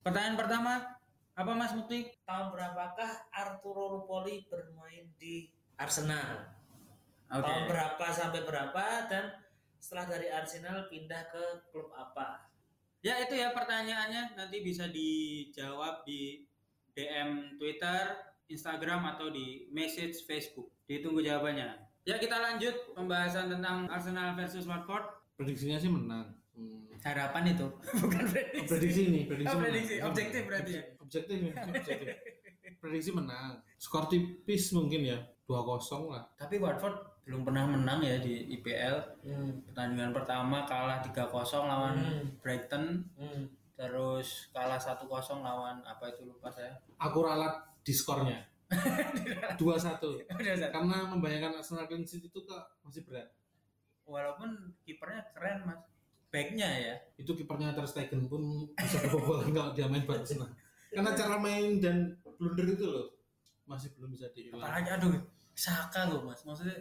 Pertanyaan 0.03 0.35
pertama, 0.35 0.73
apa 1.37 1.51
Mas 1.55 1.71
Mukti? 1.71 2.09
tahun 2.27 2.51
berapakah 2.51 3.31
Arturo 3.31 3.93
Rupoli 3.93 4.49
bermain 4.49 5.05
di 5.21 5.47
Arsenal 5.77 6.49
Oke. 7.29 7.45
tahun 7.45 7.63
berapa 7.69 8.05
sampai 8.09 8.41
berapa 8.41 8.83
dan 9.05 9.37
setelah 9.77 10.17
dari 10.17 10.27
Arsenal 10.33 10.89
pindah 10.89 11.29
ke 11.29 11.69
klub 11.69 11.93
apa 11.93 12.49
Ya 13.05 13.21
itu 13.21 13.37
ya 13.37 13.53
pertanyaannya 13.53 14.33
nanti 14.33 14.65
bisa 14.65 14.89
dijawab 14.89 16.01
di 16.03 16.49
DM 16.97 17.55
Twitter, 17.61 18.17
Instagram 18.49 19.15
atau 19.15 19.29
di 19.29 19.69
message 19.69 20.25
Facebook. 20.25 20.73
Ditunggu 20.89 21.21
jawabannya. 21.21 21.86
Ya 22.07 22.15
kita 22.15 22.37
lanjut 22.37 22.71
pembahasan 22.93 23.51
tentang 23.51 23.83
Arsenal 23.87 24.31
versus 24.33 24.63
Watford. 24.63 25.03
prediksinya 25.35 25.77
sih 25.77 25.85
menang 25.87 26.33
Hmm. 26.49 26.89
Harapan 26.99 27.53
itu 27.53 27.69
bukan 28.01 28.25
prediksi. 28.25 28.65
prediksi 28.65 29.01
nih 29.05 29.23
prediksi 29.27 29.45
Oh, 29.45 29.53
menang. 29.53 29.65
prediksi. 29.69 29.95
Objektif 30.01 30.41
berarti 30.43 30.71
ya? 30.73 30.83
objektif 30.97 31.37
ya, 31.37 31.51
objektif 31.69 32.07
prediksi 32.77 33.11
menang 33.11 33.49
skor 33.77 34.07
tipis 34.07 34.73
mungkin 34.73 35.05
ya 35.05 35.17
2-0 35.45 35.77
lah 36.09 36.25
Tapi 36.33 36.57
Watford 36.57 36.97
belum 37.21 37.45
pernah 37.45 37.69
menang 37.69 38.01
ya 38.01 38.17
di 38.17 38.49
IPL. 38.51 38.97
hmm. 39.21 39.69
Pertandingan 39.69 40.09
pertama 40.11 40.65
kalah 40.65 40.97
3-0 40.99 41.29
lawan 41.61 41.93
Hmm. 41.95 42.25
Brighton, 42.39 43.05
Hmm. 43.13 43.45
terus 43.75 44.49
kalah 44.49 44.79
1-0 44.79 45.05
lawan 45.37 45.77
apa 45.83 46.09
itu 46.09 46.25
lupa 46.25 46.49
saya. 46.49 46.73
aku 46.97 47.21
ralat 47.21 47.53
di 47.79 47.93
skornya 47.93 48.41
2-1 48.67 49.63
Udah, 50.27 50.53
Zat. 50.59 50.69
karena 50.75 50.97
membayangkan 51.07 51.63
Arsenal 51.63 51.87
clean 51.87 52.03
sheet 52.03 52.27
itu 52.27 52.39
kak 52.43 52.63
masih 52.83 53.07
berat. 53.07 53.31
Walaupun 54.03 54.75
kipernya 54.83 55.23
keren 55.35 55.67
mas, 55.67 55.79
backnya 56.27 56.67
ya. 56.67 56.95
itu 57.15 57.31
kipernya 57.31 57.71
Ter 57.71 57.87
Stegen 57.87 58.27
pun 58.27 58.67
bisa 58.75 58.99
kebobolan 59.07 59.51
kalau 59.55 59.71
dia 59.71 59.87
main 59.87 60.03
buat 60.03 60.23
Arsenal. 60.23 60.51
Karena 60.91 61.11
cara 61.15 61.35
main 61.39 61.79
dan 61.79 62.15
blunder 62.39 62.67
itu 62.67 62.85
loh 62.87 63.07
masih 63.67 63.91
belum 63.95 64.11
bisa 64.15 64.27
dihilang. 64.31 64.63
Apalagi 64.63 64.89
aduh 64.95 65.11
Saka 65.57 66.07
loh 66.11 66.27
mas. 66.27 66.43
Maksudnya 66.43 66.77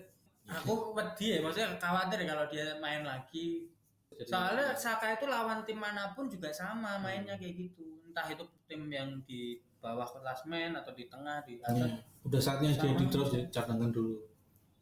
aku 0.46 0.94
wedi 0.94 1.34
ya 1.34 1.38
maksudnya 1.42 1.74
khawatir 1.78 2.22
ya 2.22 2.26
kalau 2.34 2.44
dia 2.50 2.66
main 2.82 3.02
lagi. 3.02 3.66
Jadi- 4.10 4.30
soalnya 4.30 4.74
Saka 4.74 5.18
itu 5.18 5.26
lawan 5.26 5.62
tim 5.66 5.78
mana 5.78 6.14
pun 6.14 6.30
juga 6.30 6.50
sama 6.54 6.98
mainnya 7.02 7.34
kayak 7.38 7.54
gitu. 7.58 8.02
Entah 8.06 8.26
itu 8.30 8.44
tim 8.70 8.86
yang 8.90 9.18
di 9.26 9.58
bawah 9.78 10.06
klasmen 10.06 10.72
atau 10.72 10.90
di 10.90 11.06
tengah 11.06 11.40
di 11.42 11.60
atas. 11.60 11.86
Hmm. 11.86 12.00
udah 12.26 12.40
saatnya 12.40 12.72
dia 12.72 12.90
Sama. 12.90 12.98
di 12.98 13.06
terus 13.06 13.30
ya 13.30 13.42
cadangan 13.52 13.90
dulu. 13.90 14.18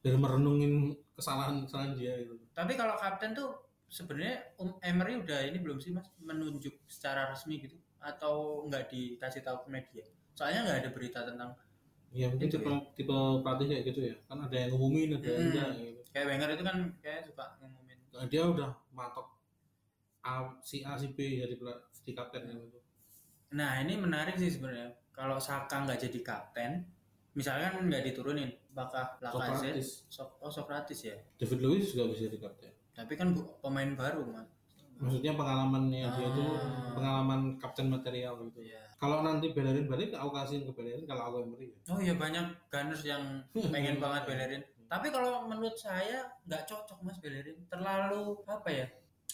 Biar 0.00 0.16
merenungin 0.16 0.92
kesalahan 1.12 1.64
kesalahan 1.64 1.92
dia 1.94 2.12
itu 2.16 2.34
tapi 2.50 2.72
kalau 2.74 2.94
kapten 2.94 3.32
tuh 3.32 3.50
sebenarnya 3.86 4.54
um, 4.56 4.74
Emery 4.80 5.18
udah 5.18 5.40
ini 5.44 5.58
belum 5.58 5.76
sih 5.76 5.90
mas? 5.90 6.06
Menunjuk 6.18 6.72
secara 6.86 7.28
resmi 7.28 7.58
gitu? 7.58 7.76
Atau 7.98 8.64
nggak 8.66 8.88
dikasih 8.88 9.40
tahu 9.40 9.64
ke 9.64 9.68
media? 9.70 10.04
Soalnya 10.32 10.60
nggak 10.64 10.78
ada 10.82 10.90
berita 10.90 11.20
tentang 11.22 11.50
ya 12.10 12.30
mungkin 12.30 12.46
Itu 12.46 12.58
tipe 12.58 12.70
tipe 12.94 13.16
pelatih 13.42 13.66
kayak 13.66 13.84
gitu 13.86 14.00
ya. 14.06 14.14
Kan 14.24 14.38
ada 14.40 14.54
yang 14.54 14.70
ngumumin 14.70 15.14
ada 15.14 15.24
yang 15.24 15.34
Hmm. 15.34 15.46
enggak 15.50 15.68
gitu. 15.76 16.00
Kayak 16.14 16.26
Wenger 16.30 16.48
itu 16.52 16.62
kan 16.62 16.76
kayak 17.02 17.20
suka 17.26 17.44
ngumumin. 17.58 17.98
Nah, 18.14 18.26
dia 18.26 18.42
udah 18.44 18.70
matok 18.90 19.26
A, 20.22 20.32
si 20.62 20.80
A 20.80 20.94
si 20.94 21.10
B 21.10 21.42
jadi 21.42 21.54
pela- 21.54 21.84
di 22.00 22.12
kapten 22.12 22.46
gitu 22.46 22.78
Nah 23.54 23.78
ini 23.78 23.94
menarik 23.96 24.34
sih 24.34 24.50
sebenarnya. 24.50 24.90
Kalau 25.10 25.38
Saka 25.38 25.86
nggak 25.86 25.98
jadi 26.00 26.18
kapten, 26.20 26.82
misalkan 27.32 27.86
nggak 27.86 28.02
diturunin, 28.04 28.50
apakah 28.68 29.14
Lacazette, 29.20 29.78
Sokratis 29.78 29.88
Sok- 30.08 30.36
oh 30.40 30.50
Sokratis 30.50 31.00
ya. 31.04 31.16
David 31.36 31.60
Luiz 31.60 31.86
juga 31.88 32.10
bisa 32.10 32.26
jadi 32.26 32.38
kapten 32.40 32.72
Tapi 32.92 33.12
kan 33.12 33.30
bu- 33.30 33.46
pemain 33.60 33.90
baru 33.92 34.22
mas. 34.24 34.46
maksudnya 34.94 35.34
pengalamannya 35.34 36.06
dia 36.08 36.26
itu 36.28 36.44
Ah. 36.54 36.94
pengalaman 36.94 37.40
kapten 37.58 37.90
material 37.90 38.38
gitu 38.40 38.62
Iya. 38.64 38.78
kalau 38.94 39.22
nanti 39.22 39.50
Bellerin 39.50 39.86
balik 39.86 40.14
aku 40.14 40.30
kasihin 40.32 40.62
ke 40.62 40.72
Bellerin 40.72 41.02
kalau 41.02 41.22
aku 41.24 41.36
Emery 41.42 41.66
ya 41.68 41.78
Oh 41.88 41.98
iya 41.98 42.14
banyak 42.14 42.46
Gunners 42.68 43.02
yang 43.02 43.42
pengen 43.74 43.98
banget 43.98 44.22
Bellerin. 44.24 44.62
Tapi 44.84 45.10
kalau 45.10 45.42
menurut 45.44 45.74
saya 45.74 46.22
nggak 46.44 46.62
cocok 46.64 46.98
mas 47.00 47.18
Bellerin. 47.18 47.58
Terlalu 47.66 48.38
apa 48.44 48.68
ya? 48.68 48.86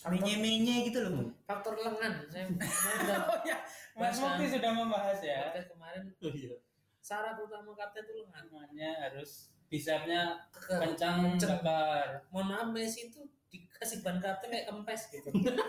Minye-minye 0.02 0.88
gitu 0.88 1.04
loh. 1.04 1.28
faktor 1.42 1.76
lengan 1.76 2.24
saya 2.26 2.48
Oh 3.28 3.38
ya, 3.42 3.56
Mas 3.92 4.16
Bahasa- 4.16 4.32
Mukti 4.32 4.46
sudah 4.50 4.70
membahas 4.70 5.18
ya. 5.20 5.38
podcast 5.46 5.68
kemarin 5.68 6.02
oh 6.16 6.32
iya 6.32 6.56
syarat 7.00 7.36
utama 7.36 7.72
kapten 7.74 8.00
itu 8.00 8.12
lengan 8.18 8.44
Semuanya 8.44 8.90
harus 9.02 9.30
bisapnya 9.66 10.20
Keker. 10.50 10.78
kencang, 10.88 11.36
kekar. 11.36 12.06
mohon 12.28 12.46
maaf 12.48 12.68
Messi 12.70 13.06
itu 13.06 13.20
dikasih 13.48 14.00
ban 14.00 14.16
kapten 14.16 14.48
kayak 14.48 14.66
kempes 14.66 15.10
gitu 15.10 15.28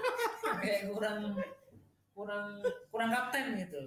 kayak 0.61 0.87
kurang 0.87 1.35
kurang 2.11 2.59
kurang 2.87 3.09
kapten 3.09 3.57
gitu 3.57 3.81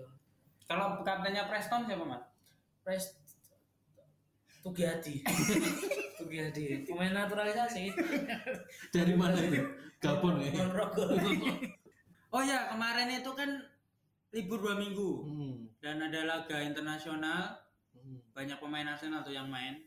Kalau 0.64 1.00
kaptennya 1.00 1.44
Preston 1.44 1.84
siapa 1.84 2.02
mas? 2.02 2.24
Pres 2.80 3.16
Tugiadi 4.64 5.20
Tugiadi 6.18 6.88
pemain 6.88 7.12
naturalisasi. 7.12 7.92
Dari 8.88 9.12
mana 9.12 9.36
itu? 9.36 9.60
Gabon 10.00 10.40
ya? 10.40 10.50
Ponorogo 10.56 11.04
Oh 12.34 12.42
ya 12.42 12.72
kemarin 12.72 13.12
itu 13.12 13.30
kan 13.36 13.50
libur 14.32 14.58
dua 14.64 14.74
minggu. 14.80 15.10
Hmm. 15.28 15.54
dan 15.84 16.00
ada 16.00 16.24
laga 16.24 16.64
internasional. 16.64 17.60
Hmm. 17.94 18.20
banyak 18.36 18.58
pemain 18.60 18.84
Arsenal 18.88 19.20
tuh 19.20 19.36
yang 19.36 19.46
main. 19.52 19.84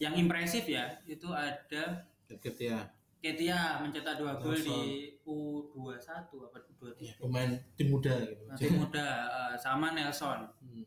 Yang 0.00 0.24
impresif 0.24 0.64
ya 0.66 0.98
itu 1.04 1.28
ada 1.30 2.08
Deket 2.26 2.56
ya 2.58 2.80
Ketia 3.24 3.80
mencetak 3.80 4.20
dua 4.20 4.36
gol 4.36 4.52
di 4.52 5.08
U21 5.24 5.96
apa 6.44 6.60
U23 6.60 7.00
Ya, 7.00 7.16
pemain 7.16 7.56
tim 7.72 7.88
muda 7.88 8.12
gitu. 8.20 8.44
Nanti 8.44 8.68
muda 8.68 9.06
eh, 9.32 9.56
sama 9.56 9.96
Nelson. 9.96 10.44
Hmm. 10.60 10.84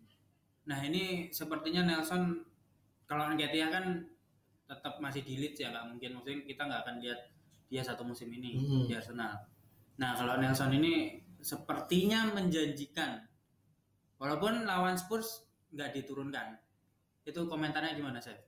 Nah 0.70 0.80
ini 0.86 1.34
sepertinya 1.34 1.82
Nelson 1.90 2.46
kalau 3.08 3.32
Ketia 3.34 3.72
kan 3.72 4.04
tetap 4.68 5.00
masih 5.00 5.24
di 5.24 5.40
Leeds 5.40 5.64
ya 5.64 5.72
nggak 5.72 5.86
mungkin 5.88 6.10
maksudnya 6.14 6.44
kita 6.44 6.62
nggak 6.68 6.82
akan 6.84 6.96
lihat 7.00 7.20
dia 7.68 7.82
satu 7.82 8.04
musim 8.04 8.28
ini 8.30 8.60
Hmm. 8.60 8.84
di 8.86 8.94
Arsenal. 8.94 9.34
Nah 9.98 10.12
kalau 10.14 10.36
Nelson 10.38 10.76
ini 10.76 11.18
sepertinya 11.40 12.28
menjanjikan 12.36 13.24
walaupun 14.20 14.68
lawan 14.68 15.00
Spurs 15.00 15.48
nggak 15.72 15.96
diturunkan. 15.96 16.60
Itu 17.24 17.44
komentarnya 17.48 17.96
gimana 17.96 18.20
saya? 18.20 18.40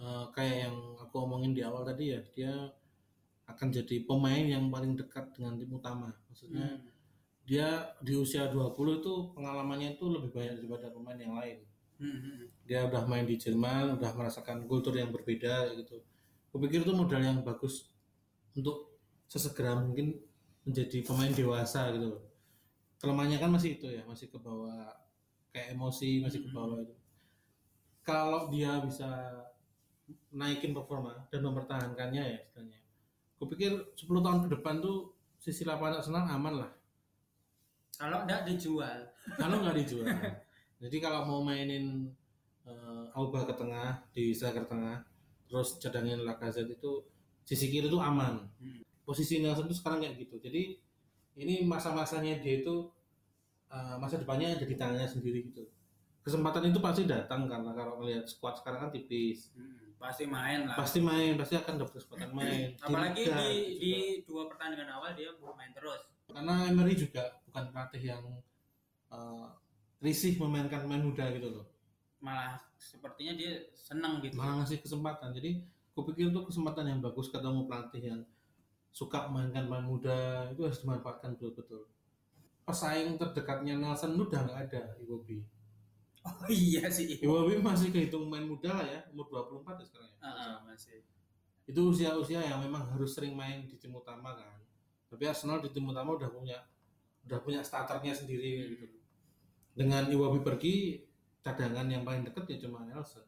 Eh, 0.00 0.24
kayak 0.32 0.56
yang 0.68 0.76
aku 0.96 1.14
omongin 1.20 1.52
di 1.52 1.60
awal 1.60 1.84
tadi 1.84 2.16
ya 2.16 2.20
dia 2.32 2.52
akan 3.44 3.68
jadi 3.68 4.08
pemain 4.08 4.46
yang 4.48 4.72
paling 4.72 4.96
dekat 4.96 5.28
dengan 5.36 5.60
tim 5.60 5.68
utama 5.68 6.08
maksudnya 6.24 6.64
Hmm. 6.64 6.88
dia 7.44 7.68
di 8.00 8.16
usia 8.16 8.48
20 8.48 9.04
itu 9.04 9.12
pengalamannya 9.36 10.00
itu 10.00 10.04
lebih 10.08 10.32
banyak 10.32 10.56
daripada 10.56 10.88
pemain 10.88 11.20
yang 11.20 11.36
lain 11.36 11.58
Hmm, 12.00 12.16
hmm, 12.16 12.64
dia 12.64 12.88
udah 12.88 13.04
main 13.04 13.28
di 13.28 13.36
Jerman 13.36 14.00
udah 14.00 14.16
merasakan 14.16 14.64
kultur 14.64 14.96
yang 14.96 15.12
berbeda 15.12 15.68
gitu. 15.76 16.00
Kupikir 16.48 16.80
itu 16.80 16.96
modal 16.96 17.20
yang 17.20 17.44
bagus 17.44 17.92
untuk 18.56 18.96
sesegera 19.28 19.76
mungkin 19.76 20.16
menjadi 20.64 21.04
pemain 21.04 21.30
dewasa 21.30 21.92
gitu 21.92 22.16
loh. 22.16 22.22
kelemahannya 23.00 23.40
kan 23.40 23.48
masih 23.48 23.80
itu 23.80 23.88
ya 23.88 24.04
masih 24.04 24.28
ke 24.28 24.36
bawah 24.36 24.92
kayak 25.56 25.72
emosi 25.72 26.20
masih 26.20 26.44
ke 26.44 26.48
bawah 26.52 26.80
itu. 26.84 26.92
Kalau 28.04 28.52
dia 28.52 28.76
bisa 28.80 29.08
naikin 30.32 30.76
performa 30.76 31.16
dan 31.28 31.40
mempertahankannya 31.44 32.22
ya 32.24 32.38
istilahnya. 32.44 32.80
Kupikir 33.40 33.72
10 33.96 34.20
tahun 34.20 34.40
ke 34.44 34.48
depan 34.56 34.84
tuh 34.84 35.16
sisi 35.40 35.64
lapangan 35.64 36.00
Arsenal 36.00 36.28
aman 36.28 36.54
lah. 36.64 36.70
Kalau 37.96 38.24
nggak 38.24 38.48
dijual. 38.48 39.00
kalau 39.36 39.60
nggak 39.60 39.76
dijual 39.84 40.08
jadi 40.80 40.96
kalau 40.98 41.20
mau 41.22 41.40
mainin 41.40 42.08
uh, 42.64 43.04
Auba 43.12 43.44
ke 43.44 43.52
tengah 43.52 44.00
di 44.10 44.32
striker 44.32 44.64
tengah 44.64 45.04
terus 45.44 45.76
cadangin 45.76 46.22
Lacazette 46.22 46.72
itu 46.72 47.04
sisi 47.42 47.68
kiri 47.68 47.86
itu 47.86 47.98
aman 47.98 48.46
Hmm. 48.56 48.80
posisi 49.02 49.38
Nelson 49.38 49.66
itu 49.66 49.76
sekarang 49.76 50.00
kayak 50.00 50.16
gitu 50.18 50.38
jadi 50.38 50.78
ini 51.36 51.64
masa-masanya 51.64 52.38
dia 52.38 52.60
itu 52.60 52.88
uh, 53.68 53.96
masa 53.96 54.16
depannya 54.16 54.54
ada 54.54 54.62
di 54.62 54.74
tangannya 54.74 55.04
sendiri 55.04 55.46
gitu 55.46 55.66
kesempatan 56.20 56.68
itu 56.68 56.78
pasti 56.78 57.04
datang 57.04 57.44
karena 57.44 57.72
kalau 57.72 57.98
melihat 57.98 58.24
squad 58.24 58.54
sekarang 58.54 58.86
kan 58.86 58.90
tipis 58.90 59.50
Hmm, 59.52 59.96
pasti 59.98 60.24
main 60.24 60.64
lah. 60.64 60.76
pasti 60.76 61.00
main 61.00 61.34
pasti 61.34 61.54
akan 61.56 61.74
dapat 61.76 61.92
kesempatan 61.98 62.30
main 62.30 62.72
Apalagi 62.80 63.20
Liga 63.20 63.36
di, 63.36 63.50
juga. 63.50 63.76
di 63.76 63.92
dua 64.24 64.42
pertandingan 64.46 64.88
awal 64.90 65.12
dia 65.12 65.28
main 65.34 65.72
terus. 65.72 66.00
karena 66.24 66.54
Emery 66.64 66.94
juga 66.94 67.24
bukan 67.44 67.64
pelatih 67.68 68.02
yang 68.06 68.22
uh, 69.10 69.50
risih 70.00 70.40
memainkan 70.40 70.88
pemain 70.88 71.04
muda 71.04 71.28
gitu 71.30 71.48
loh. 71.52 71.66
Malah 72.20 72.60
sepertinya 72.80 73.36
dia 73.36 73.68
senang 73.76 74.24
gitu. 74.24 74.36
malah 74.40 74.64
ngasih 74.64 74.80
kesempatan. 74.80 75.36
Jadi 75.36 75.60
kupikir 75.92 76.32
itu 76.32 76.40
kesempatan 76.40 76.88
yang 76.88 77.00
bagus 77.04 77.28
ketemu 77.28 77.68
pelatih 77.68 78.02
yang 78.02 78.20
suka 78.90 79.28
memainkan 79.28 79.68
pemain 79.68 79.86
muda 79.86 80.48
itu 80.50 80.60
harus 80.64 80.80
dimanfaatkan 80.82 81.36
betul-betul. 81.36 81.86
Pesaing 82.64 83.20
terdekatnya 83.20 83.76
Nelson 83.76 84.16
itu 84.16 84.24
udah 84.26 84.40
nggak 84.48 84.60
ada 84.68 84.82
Iwobi. 85.04 85.44
Oh 86.24 86.48
iya 86.52 86.88
sih. 86.88 87.20
Iwobi 87.20 87.60
masih 87.60 87.92
kehitung 87.92 88.28
pemain 88.28 88.44
muda 88.48 88.80
lah 88.80 88.86
ya 88.88 89.00
umur 89.12 89.28
24 89.28 89.80
ya 89.80 89.84
sekarang 89.84 90.10
ya. 90.10 90.18
Heeh, 90.24 90.54
masih. 90.66 90.98
itu 91.70 91.78
usia-usia 91.86 92.42
yang 92.42 92.58
memang 92.58 92.82
harus 92.82 93.14
sering 93.14 93.30
main 93.38 93.62
di 93.62 93.78
tim 93.78 93.94
utama 93.94 94.34
kan. 94.34 94.58
Tapi 95.06 95.22
Arsenal 95.22 95.62
di 95.62 95.70
tim 95.70 95.86
utama 95.86 96.18
udah 96.18 96.26
punya 96.26 96.58
udah 97.22 97.38
punya 97.46 97.62
starternya 97.62 98.10
sendiri 98.10 98.74
gitu 98.74 98.99
dengan 99.80 100.04
Iwobi 100.12 100.44
pergi 100.44 101.00
cadangan 101.40 101.88
yang 101.88 102.04
paling 102.04 102.28
deket 102.28 102.44
ya 102.52 102.68
cuma 102.68 102.84
Nelson 102.84 103.24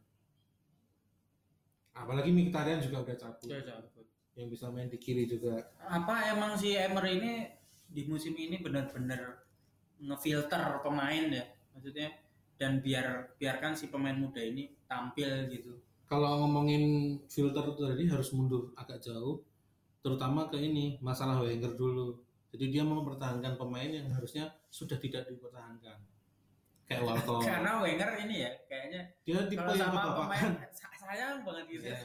apalagi 1.97 2.29
Mkhitaryan 2.29 2.85
juga 2.85 3.09
udah 3.09 3.17
cabut 3.17 3.49
Dia 3.49 3.65
cabut. 3.65 4.05
yang 4.37 4.49
bisa 4.53 4.69
main 4.69 4.93
di 4.93 5.01
kiri 5.01 5.25
juga 5.25 5.61
Apa 5.81 6.29
emang 6.33 6.57
si 6.61 6.77
Emery 6.77 7.21
ini 7.21 7.33
di 7.88 8.05
musim 8.05 8.37
ini 8.37 8.61
benar-benar 8.61 9.45
ngefilter 10.01 10.81
pemain 10.81 11.25
ya? 11.29 11.45
Maksudnya 11.77 12.09
dan 12.57 12.79
biar 12.81 13.37
biarkan 13.41 13.73
si 13.77 13.88
pemain 13.91 14.15
muda 14.15 14.38
ini 14.38 14.71
tampil 14.87 15.49
gitu. 15.51 15.73
kalau 16.07 16.45
ngomongin 16.45 17.17
filter 17.27 17.65
itu 17.73 17.81
tadi 17.83 18.05
harus 18.07 18.29
mundur 18.37 18.71
agak 18.79 19.01
jauh 19.03 19.41
terutama 19.99 20.47
ke 20.47 20.61
ini 20.61 21.01
masalah 21.03 21.41
Wenger 21.43 21.75
dulu 21.75 22.21
jadi 22.55 22.69
dia 22.71 22.83
mau 22.87 23.01
mempertahankan 23.03 23.59
pemain 23.59 23.91
yang 23.91 24.07
harusnya 24.15 24.53
sudah 24.71 24.95
tidak 25.01 25.27
dipertahankan 25.27 25.97
kayak 26.94 27.24
Karena 27.42 27.72
Wenger 27.78 28.11
ini 28.20 28.37
ya 28.40 28.50
kayaknya 28.64 29.00
dia 29.22 29.38
tipe 29.44 29.59
kalau 29.59 29.72
yang 29.72 29.88
sama 29.88 30.00
pemain 30.18 30.50
sayang 31.02 31.37
banget 31.42 31.64
gitu. 31.68 31.85
Iya. 31.87 31.96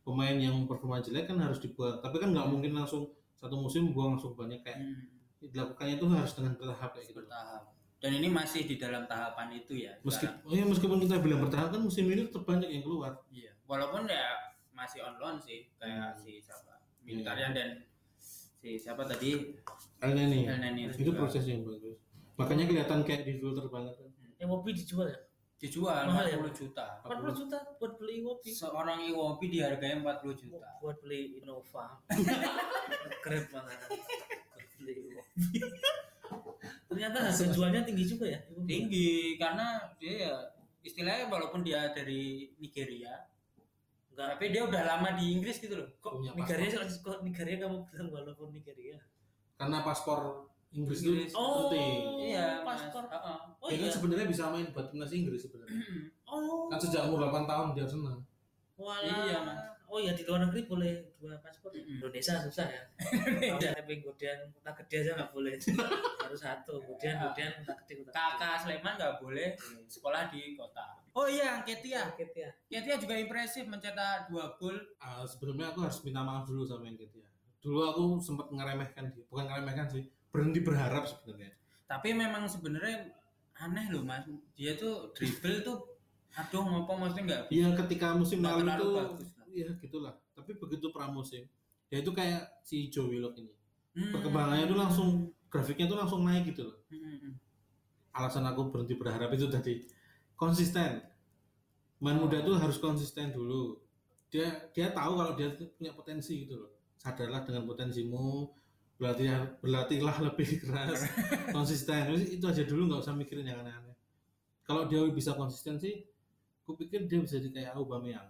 pemain 0.00 0.36
yang 0.38 0.56
performa 0.64 0.98
jelek 0.98 1.26
kan 1.26 1.38
harus 1.38 1.58
dibuang 1.58 1.98
tapi 1.98 2.16
kan 2.16 2.30
nggak 2.30 2.46
mungkin 2.46 2.72
langsung 2.72 3.10
satu 3.36 3.54
musim 3.54 3.90
buang 3.90 4.14
langsung 4.14 4.32
banyak 4.32 4.60
kayak 4.60 4.78
Hmm, 4.78 5.02
dilakukannya 5.44 5.94
itu 5.96 6.06
harus 6.08 6.32
dengan 6.32 6.52
bertahap 6.54 6.90
kayak 6.90 7.04
gitu 7.04 7.14
bertahap. 7.18 7.62
Dan 7.96 8.12
ini 8.14 8.28
masih 8.28 8.62
di 8.62 8.76
dalam 8.76 9.04
tahapan 9.04 9.48
itu 9.54 9.72
ya. 9.78 9.92
Meski, 10.00 10.24
sekarang. 10.24 10.44
oh 10.44 10.52
ya, 10.52 10.64
meskipun 10.64 10.98
kita 10.98 11.16
bilang 11.18 11.40
bertahap 11.40 11.68
kan 11.70 11.80
musim 11.80 12.04
ini 12.06 12.24
tetap 12.24 12.44
banyak 12.44 12.68
yang 12.68 12.82
keluar 12.82 13.12
Iya. 13.28 13.52
Walaupun 13.64 14.06
ya 14.06 14.36
masih 14.70 15.00
on 15.02 15.16
loan 15.16 15.36
sih 15.36 15.66
kayak 15.74 16.12
Hmm. 16.12 16.16
si 16.16 16.38
siapa 16.38 16.72
Mkhitaryan 17.02 17.52
dan 17.52 17.68
si 18.16 18.76
siapa 18.76 19.02
tadi 19.02 19.54
Kalian 19.96 20.28
ini 20.28 20.40
El 20.44 20.58
Neni 20.58 20.80
itu 20.88 21.02
juga. 21.04 21.24
proses 21.24 21.44
yang 21.44 21.62
bagus 21.62 21.98
makanya 22.36 22.64
kelihatan 22.64 23.00
kayak 23.02 23.24
di 23.24 23.36
filter 23.36 23.66
banget 23.66 23.96
kan 23.96 24.08
Iwobi 24.36 24.70
dijual 24.72 25.08
ya? 25.08 25.18
Dijual 25.56 26.04
Mahal 26.04 26.28
ya, 26.28 26.36
40 26.36 26.44
Mas? 26.44 26.56
juta. 26.60 26.86
40 27.00 27.32
juta 27.34 27.56
buat 27.80 27.92
beli 27.96 28.20
Iwobi 28.20 28.50
seorang 28.52 29.00
Iwobi 29.02 29.46
dihargai 29.48 29.96
40 29.96 30.36
juta. 30.36 30.68
Buat 30.78 31.00
beli 31.00 31.40
Innova. 31.40 31.96
Keren 33.24 33.44
banget. 33.48 33.78
Buat 33.88 34.68
beli 34.76 34.92
Iwobi 35.02 35.58
ternyata 36.86 37.18
harga 37.22 37.44
jualnya 37.52 37.80
tinggi 37.82 38.04
juga 38.04 38.24
ya? 38.26 38.40
Iwobi? 38.46 38.68
tinggi 38.68 39.10
karena 39.36 39.66
dia 39.96 40.14
ya 40.28 40.34
istilahnya 40.80 41.26
walaupun 41.26 41.60
dia 41.60 41.90
dari 41.90 42.52
Nigeria 42.56 43.26
enggak. 44.12 44.26
tapi 44.32 44.44
dia 44.48 44.62
udah 44.64 44.82
lama 44.86 45.12
di 45.12 45.32
Inggris 45.32 45.58
gitu 45.58 45.76
loh. 45.76 45.88
Kok 45.98 46.12
Punya 46.16 46.30
Nigeria 46.32 46.68
kok 46.80 47.20
Nigeria 47.20 47.56
kamu 47.58 47.84
bilang 47.84 48.08
walaupun 48.10 48.48
Nigeria? 48.48 48.96
Karena 49.56 49.80
paspor 49.80 50.48
Inggris 50.72 51.00
Inggris. 51.00 51.32
itu 51.32 51.36
Oh. 51.36 51.68
penting 51.68 52.00
sebenarnya 54.06 54.30
bisa 54.30 54.42
main 54.54 54.70
buat 54.70 54.86
timnas 54.94 55.10
Inggris 55.10 55.42
sebenarnya 55.42 55.82
oh 56.30 56.70
kan 56.70 56.78
sejak 56.78 57.10
umur 57.10 57.26
8 57.26 57.42
tahun 57.50 57.66
dia 57.74 57.86
senang 57.90 58.22
Walah. 58.76 59.24
Iya, 59.24 59.40
Mas. 59.40 59.60
Oh 59.88 59.96
ya 59.96 60.12
di 60.12 60.20
luar 60.28 60.44
negeri 60.44 60.68
boleh 60.68 61.16
dua 61.16 61.40
paspor. 61.40 61.72
Mm-mm. 61.72 61.96
Indonesia 61.96 62.36
susah 62.44 62.68
ya. 62.68 62.82
Udah 63.56 63.72
tapi 63.72 64.04
kemudian 64.04 64.36
kota 64.52 64.70
gede 64.84 64.96
aja 65.00 65.10
nggak 65.16 65.32
boleh. 65.32 65.56
Harus 66.28 66.40
satu. 66.44 66.76
Kemudian 66.84 67.16
kemudian 67.16 67.50
kota 67.64 67.72
gede 67.80 67.92
kota 68.04 68.10
kakak 68.12 68.54
Sleman 68.60 69.00
nggak 69.00 69.16
boleh 69.16 69.56
sekolah 69.88 70.28
di 70.28 70.52
kota 70.52 71.06
oh 71.16 71.24
iya 71.24 71.64
Ketia 71.64 72.12
Sakit 72.12 72.30
ya. 72.36 72.50
Ketia 72.68 73.00
juga 73.00 73.16
impresif 73.16 73.64
mencetak 73.64 74.28
dua 74.28 74.52
gol 74.60 74.76
Ah, 75.00 75.24
sebelumnya 75.24 75.72
aku 75.72 75.88
harus 75.88 76.04
minta 76.04 76.20
maaf 76.20 76.44
dulu 76.44 76.68
sama 76.68 76.84
yang 76.84 77.00
ya 77.00 77.24
dulu 77.64 77.82
aku 77.82 78.04
sempat 78.22 78.46
ngeremehkan 78.52 79.10
dia 79.10 79.24
bukan 79.26 79.48
ngeremehkan 79.50 79.90
sih 79.90 80.06
berhenti 80.30 80.62
berharap 80.62 81.02
sebenarnya 81.02 81.50
tapi 81.88 82.14
memang 82.14 82.46
sebenarnya 82.46 83.10
aneh 83.60 83.86
loh 83.92 84.02
mas. 84.04 84.24
Dia 84.56 84.76
tuh 84.76 85.12
dribble 85.16 85.64
tuh 85.64 85.78
aduh 86.36 86.68
ngopo 86.68 86.92
maksudnya 87.00 87.24
nggak 87.24 87.42
Iya 87.48 87.72
ketika 87.72 88.12
musim 88.12 88.44
lalu 88.44 88.68
itu 88.68 88.86
bagus 88.92 89.28
lah. 89.32 89.46
ya 89.48 89.68
gitulah. 89.80 90.14
Tapi 90.36 90.52
begitu 90.60 90.92
pramusim 90.92 91.48
dia 91.86 92.02
itu 92.02 92.10
kayak 92.10 92.42
si 92.66 92.90
Joe 92.90 93.06
Willock 93.06 93.38
ini. 93.38 93.52
Hmm. 93.96 94.12
perkembangannya 94.12 94.68
itu 94.68 94.76
langsung 94.76 95.32
grafiknya 95.48 95.88
itu 95.88 95.96
langsung 95.96 96.20
naik 96.28 96.52
gitu 96.52 96.68
loh. 96.68 96.76
Hmm, 96.92 97.00
hmm, 97.00 97.16
hmm. 97.16 97.34
alasan 98.12 98.44
aku 98.44 98.68
berhenti 98.68 98.92
berharap 98.92 99.32
itu 99.32 99.48
tadi 99.48 99.88
konsisten. 100.36 101.00
Main 101.96 102.20
muda 102.20 102.44
itu 102.44 102.52
harus 102.60 102.76
konsisten 102.76 103.32
dulu. 103.32 103.80
Dia 104.28 104.68
dia 104.76 104.92
tahu 104.92 105.16
kalau 105.16 105.32
dia 105.32 105.48
tuh 105.56 105.72
punya 105.80 105.96
potensi 105.96 106.44
gitu 106.44 106.60
loh. 106.60 106.76
Sadarlah 107.00 107.48
dengan 107.48 107.64
potensimu 107.64 108.52
berlatih 108.96 109.28
berlatihlah 109.60 110.16
lebih 110.24 110.48
keras. 110.64 111.04
Konsisten. 111.52 112.16
Itu 112.16 112.48
aja 112.48 112.64
dulu 112.64 112.88
nggak 112.92 113.00
usah 113.04 113.14
mikirin 113.14 113.44
yang 113.44 113.60
aneh-aneh. 113.60 113.94
Kalau 114.64 114.88
dia 114.90 115.04
bisa 115.12 115.36
konsisten 115.36 115.78
sih 115.78 116.02
aku 116.66 116.74
pikir 116.74 117.06
dia 117.06 117.22
bisa 117.22 117.38
jadi 117.38 117.52
kayak 117.52 117.72
Aubameyang. 117.78 118.26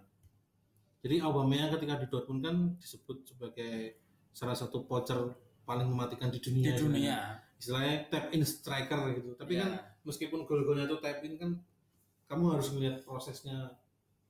Jadi 1.01 1.23
Aubameyang 1.23 1.73
ketika 1.73 1.97
di 1.97 2.07
Dortmund 2.11 2.41
kan 2.45 2.55
disebut 2.77 3.25
sebagai 3.25 3.97
salah 4.35 4.53
satu 4.53 4.85
poacher 4.85 5.33
paling 5.65 5.89
mematikan 5.89 6.29
di 6.29 6.37
di 6.37 6.45
dunia 6.45 6.77
dunia. 6.77 7.17
Istilahnya 7.57 8.05
tap 8.13 8.29
in 8.37 8.45
striker 8.45 9.17
gitu. 9.17 9.33
Tapi 9.33 9.57
Iya. 9.57 9.61
kan 9.65 9.69
meskipun 10.05 10.45
gol-golnya 10.45 10.85
itu 10.85 10.97
tap 11.01 11.25
in 11.25 11.41
kan 11.41 11.51
kamu 12.29 12.59
harus 12.59 12.69
melihat 12.75 13.01
prosesnya 13.01 13.73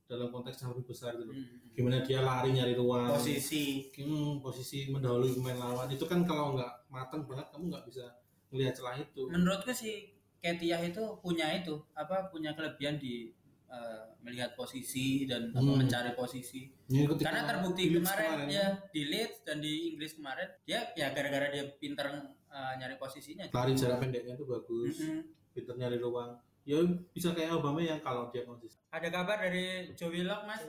dalam 0.08 0.32
konteks 0.32 0.64
yang 0.64 0.72
lebih 0.72 0.88
besar 0.88 1.14
gitu 1.16 1.28
loh. 1.28 1.36
Hmm. 1.36 1.68
gimana 1.76 2.02
dia 2.02 2.20
lari 2.20 2.50
nyari 2.52 2.74
ruang. 2.74 3.12
Posisi. 3.14 3.92
Hmm, 3.94 4.40
posisi 4.40 4.90
mendahului 4.90 5.36
pemain 5.36 5.60
lawan. 5.60 5.88
Itu 5.92 6.08
kan 6.08 6.24
kalau 6.24 6.56
nggak 6.58 6.72
matang 6.88 7.28
banget 7.28 7.46
kamu 7.52 7.64
nggak 7.70 7.86
bisa 7.86 8.06
melihat 8.50 8.74
celah 8.74 8.96
itu. 8.98 9.28
Menurutku 9.30 9.70
si 9.70 10.16
Ketia 10.38 10.80
itu 10.82 11.04
punya 11.20 11.52
itu 11.54 11.76
apa 11.92 12.32
punya 12.32 12.54
kelebihan 12.54 12.98
di 12.98 13.36
eh, 13.68 14.04
melihat 14.24 14.56
posisi 14.56 15.28
dan 15.28 15.52
apa, 15.52 15.60
Hmm. 15.60 15.76
mencari 15.76 16.16
posisi. 16.16 16.72
Ya, 16.88 17.04
karena 17.04 17.44
terbukti 17.44 17.92
Leeds 17.92 18.00
kemarin, 18.00 18.48
ya 18.48 18.66
di 18.90 19.02
Leeds 19.12 19.44
dan 19.44 19.60
di 19.60 19.92
Inggris 19.92 20.16
kemarin 20.16 20.48
dia 20.64 20.88
ya 20.96 21.12
gara-gara 21.12 21.52
dia 21.52 21.68
pinter 21.76 22.08
eh, 22.48 22.74
nyari 22.80 22.96
posisinya 22.96 23.44
lari 23.52 23.76
jarak 23.76 24.00
pendeknya 24.00 24.34
itu 24.34 24.48
bagus. 24.48 24.96
Mm-mm. 25.04 25.20
pinter 25.52 25.76
nyari 25.76 26.00
ruang 26.00 26.40
ya 26.68 26.84
bisa 27.16 27.32
kayak 27.32 27.56
Obama 27.56 27.80
yang 27.80 28.04
kalau 28.04 28.28
dia 28.28 28.44
konsisten. 28.44 28.84
Ada 28.92 29.08
kabar 29.08 29.40
dari 29.40 29.96
Joe 29.96 30.12
Willock 30.12 30.44
mas? 30.44 30.68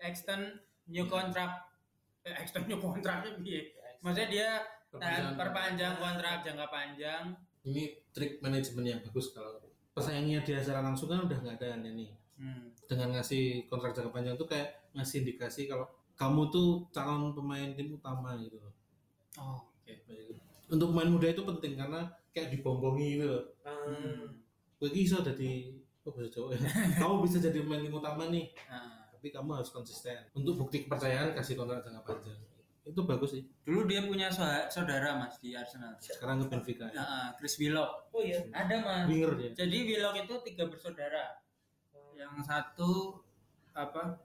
Extend 0.00 0.56
new 0.88 1.04
contract. 1.04 1.68
Eh, 2.24 2.32
extend 2.40 2.64
new 2.64 2.80
contract 2.80 3.28
piye 3.44 3.76
maksudnya 4.02 4.28
dia 4.30 4.48
Perpanjangan. 4.88 5.20
nah, 5.20 5.36
perpanjang 5.36 5.94
kontrak. 6.00 6.36
jangka 6.40 6.66
panjang. 6.72 7.24
Ini 7.68 7.82
trik 8.14 8.40
manajemen 8.40 8.84
yang 8.88 9.00
bagus 9.04 9.36
kalau 9.36 9.60
pesaingnya 9.92 10.40
dia 10.46 10.62
secara 10.62 10.80
langsung 10.80 11.10
kan 11.10 11.26
udah 11.26 11.38
nggak 11.42 11.58
ada 11.58 11.82
ini 11.82 12.14
hmm. 12.38 12.86
dengan 12.86 13.18
ngasih 13.18 13.66
kontrak 13.66 13.92
jangka 13.92 14.14
panjang 14.14 14.34
tuh 14.38 14.46
kayak 14.46 14.78
ngasih 14.94 15.26
indikasi 15.26 15.66
kalau 15.66 15.90
kamu 16.14 16.48
tuh 16.54 16.86
calon 16.94 17.34
pemain 17.34 17.74
tim 17.74 17.92
utama 17.94 18.38
gitu 18.38 18.56
loh. 18.62 18.72
oh 19.42 19.58
oke. 19.60 19.94
Untuk 20.70 20.94
pemain 20.94 21.10
muda 21.10 21.28
itu 21.28 21.42
penting 21.42 21.74
karena 21.76 22.06
kayak 22.32 22.54
dibombongi 22.54 23.18
gitu 23.18 23.26
loh. 23.28 23.44
Hmm. 23.66 24.24
Gue 24.78 24.90
bisa 24.90 25.18
jadi 25.20 25.74
oh 26.00 26.10
bahasa 26.10 26.30
Jawa 26.30 26.48
ya. 26.52 26.60
kamu 27.00 27.14
bisa 27.20 27.36
jadi 27.38 27.58
pemain 27.60 27.80
tim 27.80 27.92
utama 27.92 28.24
nih, 28.26 28.46
Nah, 28.64 29.10
tapi 29.10 29.28
kamu 29.28 29.50
harus 29.52 29.68
konsisten. 29.68 30.16
Untuk 30.32 30.54
bukti 30.56 30.82
kepercayaan 30.82 31.32
kasih 31.32 31.54
kontrak 31.54 31.82
jangka 31.82 32.02
panjang. 32.02 32.38
Itu 32.82 33.04
bagus 33.04 33.30
sih. 33.30 33.44
dulu 33.60 33.84
dia 33.84 34.00
punya 34.00 34.26
so- 34.28 34.46
saudara 34.68 35.12
mas 35.12 35.36
di 35.36 35.52
Arsenal 35.52 35.92
Sekarang 35.98 36.40
ke 36.40 36.48
Benfica 36.48 36.88
ya. 36.88 36.96
Nah, 36.96 37.28
Chris 37.34 37.58
Willock 37.58 38.08
Oh 38.08 38.22
iya. 38.22 38.40
ada 38.48 38.74
mas 38.78 39.04
Winger 39.04 39.36
dia. 39.36 39.50
jadi 39.54 39.76
Willock 39.84 40.16
itu 40.18 40.34
tiga 40.42 40.64
bersaudara 40.64 41.36
yang 42.14 42.32
satu 42.40 43.20
apa 43.70 44.16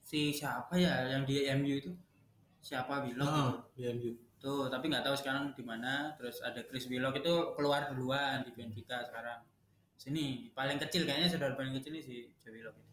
si 0.00 0.32
siapa 0.32 0.72
ya 0.74 1.04
yang 1.06 1.22
di 1.22 1.44
MU 1.52 1.74
itu 1.76 1.92
siapa 2.58 3.04
Willock 3.04 3.28
Ah, 3.28 3.52
di 3.70 3.84
MU. 3.90 4.10
tuh 4.38 4.66
tapi 4.66 4.88
nggak 4.88 5.04
tahu 5.04 5.12
sekarang 5.14 5.52
di 5.52 5.60
mana 5.60 6.14
terus 6.14 6.40
ada 6.40 6.64
Chris 6.64 6.88
Willock 6.88 7.12
itu 7.14 7.34
keluar 7.52 7.92
duluan 7.92 8.40
di 8.40 8.50
Benfica 8.50 9.04
sekarang 9.04 9.44
sini 9.98 10.48
paling 10.54 10.78
kecil 10.78 11.02
kayaknya 11.04 11.28
saudara 11.28 11.58
paling 11.58 11.74
kecil 11.76 11.92
ini 11.98 12.02
si 12.02 12.14
Joe 12.40 12.54
Willock 12.54 12.76
ini 12.78 12.86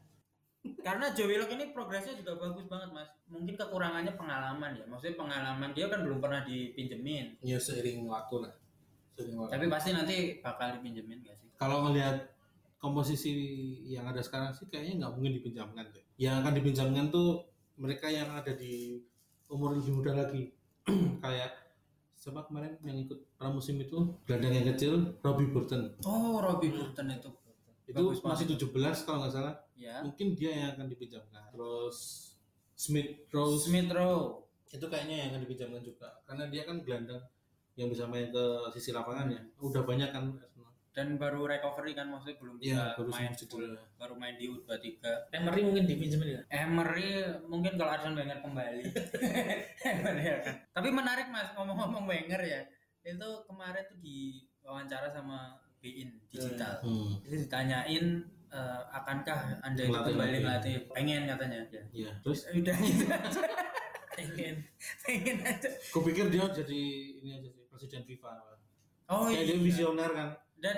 karena 0.81 1.05
Joe 1.13 1.29
Willock 1.29 1.51
ini 1.53 1.69
progresnya 1.69 2.17
juga 2.17 2.33
bagus 2.41 2.65
banget 2.65 2.89
mas 2.89 3.09
mungkin 3.29 3.53
kekurangannya 3.53 4.17
pengalaman 4.17 4.71
ya 4.73 4.85
maksudnya 4.89 5.15
pengalaman 5.15 5.69
dia 5.77 5.85
kan 5.85 6.01
belum 6.01 6.17
pernah 6.17 6.41
dipinjemin 6.41 7.37
Ya 7.45 7.61
seiring 7.61 8.09
waktu 8.09 8.49
lah. 8.49 8.53
Seiring 9.13 9.37
waktu. 9.37 9.51
tapi 9.53 9.65
pasti 9.69 9.89
nanti 9.93 10.41
bakal 10.41 10.81
dipinjemin 10.81 11.21
gak 11.21 11.37
sih 11.37 11.49
kalau 11.55 11.85
ngelihat 11.85 12.35
komposisi 12.85 13.33
yang 13.89 14.05
ada 14.05 14.21
sekarang 14.21 14.53
sih 14.53 14.69
kayaknya 14.69 15.01
nggak 15.01 15.13
mungkin 15.17 15.33
dipinjamkan 15.41 15.85
deh. 15.89 16.05
Yang 16.21 16.35
akan 16.45 16.53
dipinjamkan 16.53 17.05
tuh 17.09 17.29
mereka 17.81 18.07
yang 18.13 18.29
ada 18.29 18.53
di 18.53 19.01
umur 19.49 19.73
lebih 19.73 19.97
muda 19.97 20.13
lagi. 20.13 20.53
Kayak 21.25 21.64
siapa 22.25 22.41
kemarin 22.43 22.73
yang 22.81 22.97
ikut 22.97 23.21
pramusim 23.37 23.77
itu 23.77 24.17
gelandang 24.25 24.53
yang 24.55 24.67
kecil 24.73 24.93
Robbie 25.21 25.45
Burton. 25.45 25.93
oh 26.03 26.41
Robbie 26.41 26.73
Burton 26.73 27.13
itu 27.13 27.29
Itu 27.85 28.01
Bagus 28.01 28.17
masih 28.19 28.49
17 28.49 28.73
kalau 29.05 29.21
nggak 29.21 29.29
salah. 29.31 29.53
ya 29.77 30.01
Mungkin 30.01 30.33
dia 30.33 30.49
yang 30.51 30.69
akan 30.73 30.89
dipinjamkan. 30.89 31.53
Terus 31.53 31.97
Smith 32.73 33.29
Rose 33.29 33.69
Smith 33.69 33.93
Rowe 33.93 34.41
itu 34.67 34.81
kayaknya 34.89 35.15
yang 35.21 35.27
akan 35.29 35.41
dipinjamkan 35.45 35.81
juga 35.85 36.09
karena 36.25 36.49
dia 36.49 36.65
kan 36.65 36.81
gelandang 36.81 37.21
yang 37.77 37.85
bisa 37.85 38.09
main 38.09 38.33
ke 38.33 38.43
sisi 38.73 38.89
lapangan 38.89 39.29
ya. 39.29 39.41
Udah 39.61 39.85
banyak 39.85 40.09
kan 40.09 40.33
Arsenal. 40.33 40.73
dan 40.95 41.07
baru 41.15 41.45
recovery 41.45 41.93
kan 41.93 42.09
maksudnya 42.09 42.39
belum 42.39 42.55
bisa 42.57 42.71
Iya, 42.73 42.85
baru 42.97 43.09
main 43.11 43.31
cedera. 43.31 43.77
baru 43.95 44.15
main 44.15 44.33
di 44.33 44.45
U23 44.47 44.95
Emery 45.29 45.61
mungkin 45.61 45.83
dipinjemin 45.85 46.29
ya. 46.31 46.41
Emery 46.49 47.09
mungkin 47.45 47.77
kalau 47.77 47.91
Arsene 47.93 48.17
Wenger 48.17 48.39
kembali 48.41 48.81
Emery 49.93 50.25
akan 50.33 50.55
tapi 50.85 50.93
menarik 50.93 51.27
mas 51.27 51.49
ngomong-ngomong 51.51 52.05
Wenger 52.05 52.37
ya 52.39 52.61
itu 53.01 53.29
kemarin 53.43 53.83
tuh 53.85 53.97
di 53.97 54.17
wawancara 54.61 55.09
sama 55.09 55.57
Bein 55.77 56.13
digital 56.27 56.77
Hmm. 56.79 57.17
itu 57.21 57.41
ditanyain 57.41 58.05
eh, 58.47 58.81
akankah 58.91 59.57
anda 59.59 59.81
itu 59.81 59.93
kembali 59.93 60.37
melatih 60.39 60.85
pengen 60.89 61.25
katanya 61.25 61.65
ya. 61.67 61.81
Iya, 61.91 62.11
terus 62.21 62.45
udah 62.55 62.75
gitu 62.75 63.03
aja 63.05 63.41
Pengen. 64.11 64.55
pengen 65.01 65.37
aja 65.41 65.69
kupikir 65.89 66.29
dia 66.29 66.45
jadi 66.47 66.81
ini 67.19 67.29
aja 67.35 67.49
sih 67.49 67.65
presiden 67.67 68.01
FIFA. 68.03 68.31
oh 69.07 69.27
Kayak 69.27 69.43
dia 69.43 69.51
iya 69.51 69.57
visioner 69.59 70.09
kan. 70.09 70.29
dan 70.55 70.77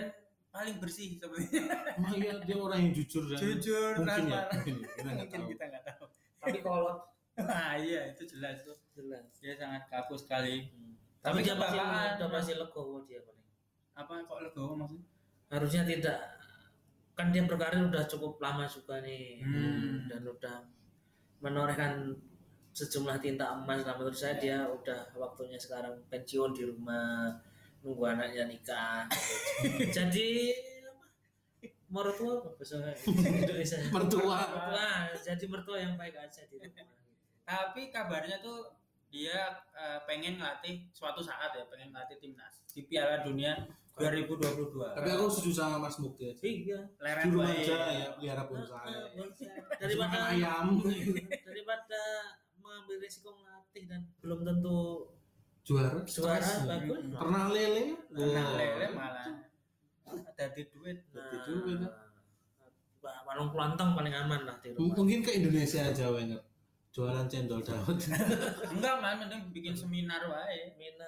paling 0.49 0.79
bersih 0.79 1.15
sepertinya 1.15 1.75
Wah 1.95 2.11
iya 2.17 2.31
dia 2.41 2.57
orang 2.57 2.79
yang 2.81 2.93
jujur 2.93 3.23
dan 3.27 3.37
jujur 3.37 3.91
mungkin 3.95 4.23
ya. 4.25 4.41
transparan 4.41 4.55
Mungkin, 4.57 4.75
kita 4.81 4.99
nggak 5.03 5.15
mungkin 5.19 5.37
tahu. 5.37 5.49
kita 5.51 5.63
nggak 5.69 5.83
tahu 5.85 6.05
Tapi 6.37 6.57
kolot 6.59 6.97
ah 7.45 7.77
iya 7.77 8.09
itu 8.09 8.25
jelas 8.25 8.65
tuh. 8.65 8.77
Jelas. 8.97 9.25
dia 9.37 9.53
sangat 9.53 9.85
kaku 9.93 10.17
sekali. 10.17 10.65
Tapi 11.21 11.41
Tapi 11.41 11.45
dia 11.45 11.55
pasti 11.57 11.77
kebapaan. 11.77 12.09
udah 12.17 12.29
pasti 12.33 12.53
legowo 12.57 12.97
dia 13.05 13.19
paling. 13.21 13.45
apa 13.97 14.13
kok 14.25 14.39
legowo 14.41 14.73
maksudnya? 14.73 15.05
Harusnya 15.53 15.83
tidak. 15.85 16.19
Kan 17.13 17.33
dia 17.33 17.45
berkarir 17.45 17.85
udah 17.85 18.05
cukup 18.09 18.41
lama 18.41 18.65
juga 18.65 19.01
nih. 19.05 19.41
Hmm. 19.45 20.09
dan 20.09 20.21
udah 20.25 20.57
menorehkan 21.41 22.13
sejumlah 22.73 23.17
tinta 23.21 23.53
emas. 23.53 23.85
Lah 23.85 23.97
menurut 23.97 24.17
saya 24.17 24.37
dia 24.41 24.65
udah 24.65 25.13
waktunya 25.13 25.57
sekarang 25.57 25.93
pensiun 26.09 26.53
di 26.57 26.65
rumah 26.65 27.37
nunggu 27.85 28.03
anaknya 28.05 28.49
nikah. 28.49 29.05
Jadi 29.97 30.53
mertua 31.87 32.43
apa? 32.43 32.49
Indonesia. 33.05 33.77
Mertua. 33.93 34.37
mertua. 34.41 34.89
Jadi 35.21 35.45
mertua 35.45 35.77
yang 35.81 35.93
baik 35.95 36.17
aja 36.17 36.41
di 36.49 36.57
rumah 36.57 36.85
Tapi 37.47 37.87
kabarnya 37.87 38.37
tuh 38.37 38.75
dia 39.07 39.39
eh, 39.71 39.99
pengen 40.03 40.35
ngelatih 40.35 40.91
suatu 40.91 41.23
saat 41.23 41.55
ya, 41.55 41.63
pengen 41.65 41.89
ngelatih 41.89 42.19
timnas 42.19 42.59
di 42.67 42.83
Piala 42.83 43.23
Dunia 43.23 43.55
2022. 43.95 44.77
Tapi 44.93 45.09
aku 45.09 45.25
setuju 45.27 45.53
sama 45.57 45.81
Mas 45.81 45.95
Mukti 45.97 46.27
aja. 46.27 46.43
iya 46.43 46.79
leren 46.99 47.33
bae. 47.33 47.49
aja 47.57 47.77
ya 47.89 48.07
pelihara 48.13 48.43
Ah, 48.43 48.45
bonsai. 48.45 48.93
bonsai. 49.15 49.47
Makan 49.47 49.79
daripada 49.79 50.17
ayam. 50.35 50.65
daripada 51.41 52.01
mengambil 52.57 52.95
resiko 52.99 53.31
ngelatih 53.33 53.83
dan 53.87 54.01
belum 54.19 54.39
tentu 54.43 54.77
Juara. 55.63 55.99
suara 56.05 56.39
Stres. 56.39 56.63
bagus 56.63 56.99
Pernah 57.09 57.45
lele? 57.49 57.83
Nah, 58.11 58.49
lele 58.53 58.87
malah 58.91 59.29
ada 60.05 60.45
duit. 60.53 60.97
Juga, 61.11 61.71
ya. 61.73 61.89
Nah, 63.01 63.19
warung 63.23 63.49
kelontong 63.49 63.91
paling 63.93 64.13
aman 64.13 64.41
lah 64.43 64.55
di 64.59 64.71
rumah. 64.71 64.93
Mungkin 64.93 65.19
ke 65.23 65.31
Indonesia 65.33 65.79
aja 65.81 66.07
Wenger. 66.07 66.43
Jualan 66.97 67.29
cendol 67.29 67.61
dawet. 67.61 68.09
Enggak, 68.73 68.95
malah 68.97 69.21
mending 69.21 69.53
bikin 69.53 69.77
seminar 69.77 70.17
wae. 70.25 70.73
Mina, 70.81 71.05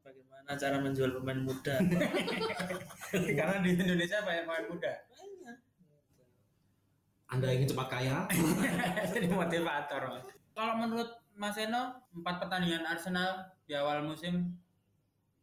bagaimana 0.00 0.56
cara 0.56 0.80
menjual 0.80 1.12
pemain 1.20 1.44
muda? 1.44 1.76
Karena 3.36 3.60
di 3.60 3.76
Indonesia 3.76 4.24
banyak 4.24 4.48
pemain 4.48 4.64
muda. 4.64 4.92
Banyak. 5.12 5.56
Anda 7.28 7.52
ingin 7.52 7.68
cepat 7.68 7.88
kaya? 7.92 8.24
Jadi 9.12 9.28
motivator. 9.28 10.24
Kalau 10.56 10.74
menurut 10.80 11.12
Mas 11.36 11.60
Eno, 11.60 12.08
empat 12.16 12.48
pertandingan 12.48 12.88
Arsenal 12.88 13.44
di 13.68 13.76
awal 13.76 14.00
musim 14.08 14.56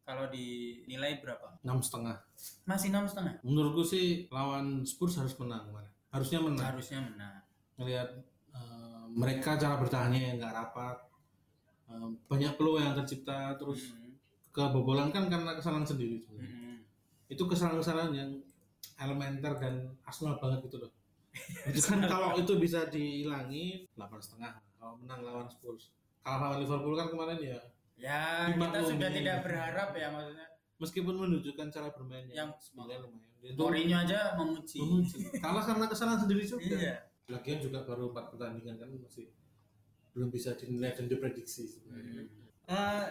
kalau 0.09 0.25
dinilai 0.33 1.21
berapa? 1.21 1.61
Enam 1.61 1.85
setengah. 1.85 2.17
Masih 2.65 2.89
enam 2.89 3.05
setengah. 3.05 3.37
Menurutku 3.45 3.85
sih 3.85 4.25
lawan 4.33 4.81
Spurs 4.81 5.21
harus 5.21 5.37
menang 5.37 5.69
kemarin. 5.69 5.93
Harusnya 6.09 6.39
menang. 6.41 6.65
Harusnya 6.65 6.99
menang. 7.05 7.45
Ngelihat 7.77 8.09
eh, 8.09 8.34
mereka 9.15 9.55
cara 9.55 9.75
bertahannya 9.75 10.19
yang 10.21 10.35
nggak 10.37 10.53
rapat. 10.53 10.97
Eh, 11.87 12.07
banyak 12.25 12.53
peluang 12.53 12.83
yang 12.83 12.95
tercipta 12.95 13.55
terus 13.55 13.89
Hmm. 13.89 14.11
kebobolan 14.51 15.09
kan 15.09 15.25
karena 15.25 15.53
kesalahan 15.53 15.83
sendiri. 15.83 16.19
Hmm. 16.25 16.83
Itu 17.25 17.43
kesalahan-kesalahan 17.45 18.11
yang 18.11 18.31
elementer 18.95 19.55
dan 19.55 19.73
Arsenal 20.01 20.37
banget 20.37 20.63
gitu 20.63 20.79
loh. 20.79 20.91
itu 21.65 21.79
kan 21.81 21.99
kalau 22.07 22.31
itu 22.33 22.55
bisa 22.55 22.87
dihilangi 22.87 23.91
delapan 23.91 24.15
setengah 24.17 24.55
kalau 24.73 24.95
menang 24.95 25.19
lawan 25.21 25.43
Spurs 25.45 25.91
kalau 26.21 26.47
lawan 26.47 26.63
Liverpool 26.63 26.95
kan 26.95 27.07
kemarin 27.09 27.39
ya 27.41 27.59
Ya, 27.97 28.23
kita 28.49 28.79
sudah 28.81 29.09
tidak 29.09 29.37
berharap 29.41 29.91
ya 29.91 30.07
maksudnya. 30.09 30.47
meskipun 30.77 31.11
menunjukkan 31.13 31.67
cara 31.69 31.87
bermain 31.89 32.23
yang 32.29 32.55
sebenarnya 32.57 33.03
lumayan 33.03 33.27
Mourinho 33.51 33.97
aja 33.97 34.31
memuji. 34.33 34.79
memuji. 34.79 35.27
kalah 35.37 35.59
karena 35.61 35.85
kesalahan 35.85 36.19
sendiri 36.19 36.43
juga 36.45 36.63
Iya. 36.71 36.95
Lagian 37.25 37.57
juga 37.57 37.81
baru 37.81 38.13
empat 38.13 38.35
pertandingan 38.35 38.77
kan 38.77 38.89
masih 39.01 39.29
belum 40.13 40.29
bisa 40.29 40.53
dinilai 40.55 40.93
dan 40.95 41.09
diprediksi 41.09 41.67
sebenarnya. 41.67 42.29
Eh, 42.65 43.05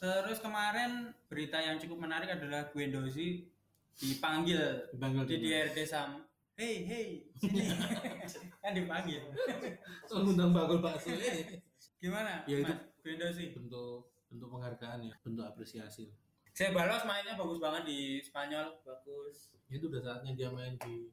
terus 0.00 0.38
kemarin 0.40 1.12
berita 1.28 1.58
yang 1.60 1.76
cukup 1.78 2.06
menarik 2.06 2.30
adalah 2.32 2.70
Guendouzi 2.72 3.46
dipanggil 3.96 4.90
dipanggil 4.90 5.24
di 5.28 5.36
DRT 5.46 5.78
Sam. 5.84 6.24
Hey, 6.56 6.88
hey, 6.88 7.06
sini. 7.36 7.68
kan 8.64 8.72
dipanggil. 8.72 9.20
mengundang 10.08 10.56
bakul 10.56 10.80
bakso. 10.80 11.12
Gimana? 12.00 12.48
Ya, 12.48 12.64
itu- 12.64 12.72
Mas 12.72 12.80
Guendouzi. 13.04 13.52
bentuk 13.52 14.08
bentuk 14.26 14.48
penghargaan 14.50 15.06
ya 15.06 15.14
bentuk 15.22 15.46
apresiasi 15.46 16.10
Saya 16.56 16.72
balas 16.72 17.04
mainnya 17.04 17.36
bagus 17.36 17.60
banget 17.60 17.84
di 17.84 17.98
Spanyol. 18.24 18.80
Bagus, 18.80 19.52
itu 19.68 19.92
udah 19.92 20.00
saatnya 20.00 20.32
dia 20.32 20.48
main 20.48 20.72
di 20.80 21.12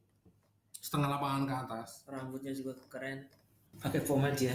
setengah 0.84 1.16
lapangan 1.16 1.48
ke 1.48 1.54
atas 1.64 2.04
rambutnya 2.04 2.52
juga 2.52 2.76
keren. 2.92 3.24
Pakai 3.80 4.04
pomade 4.04 4.36
dia. 4.36 4.54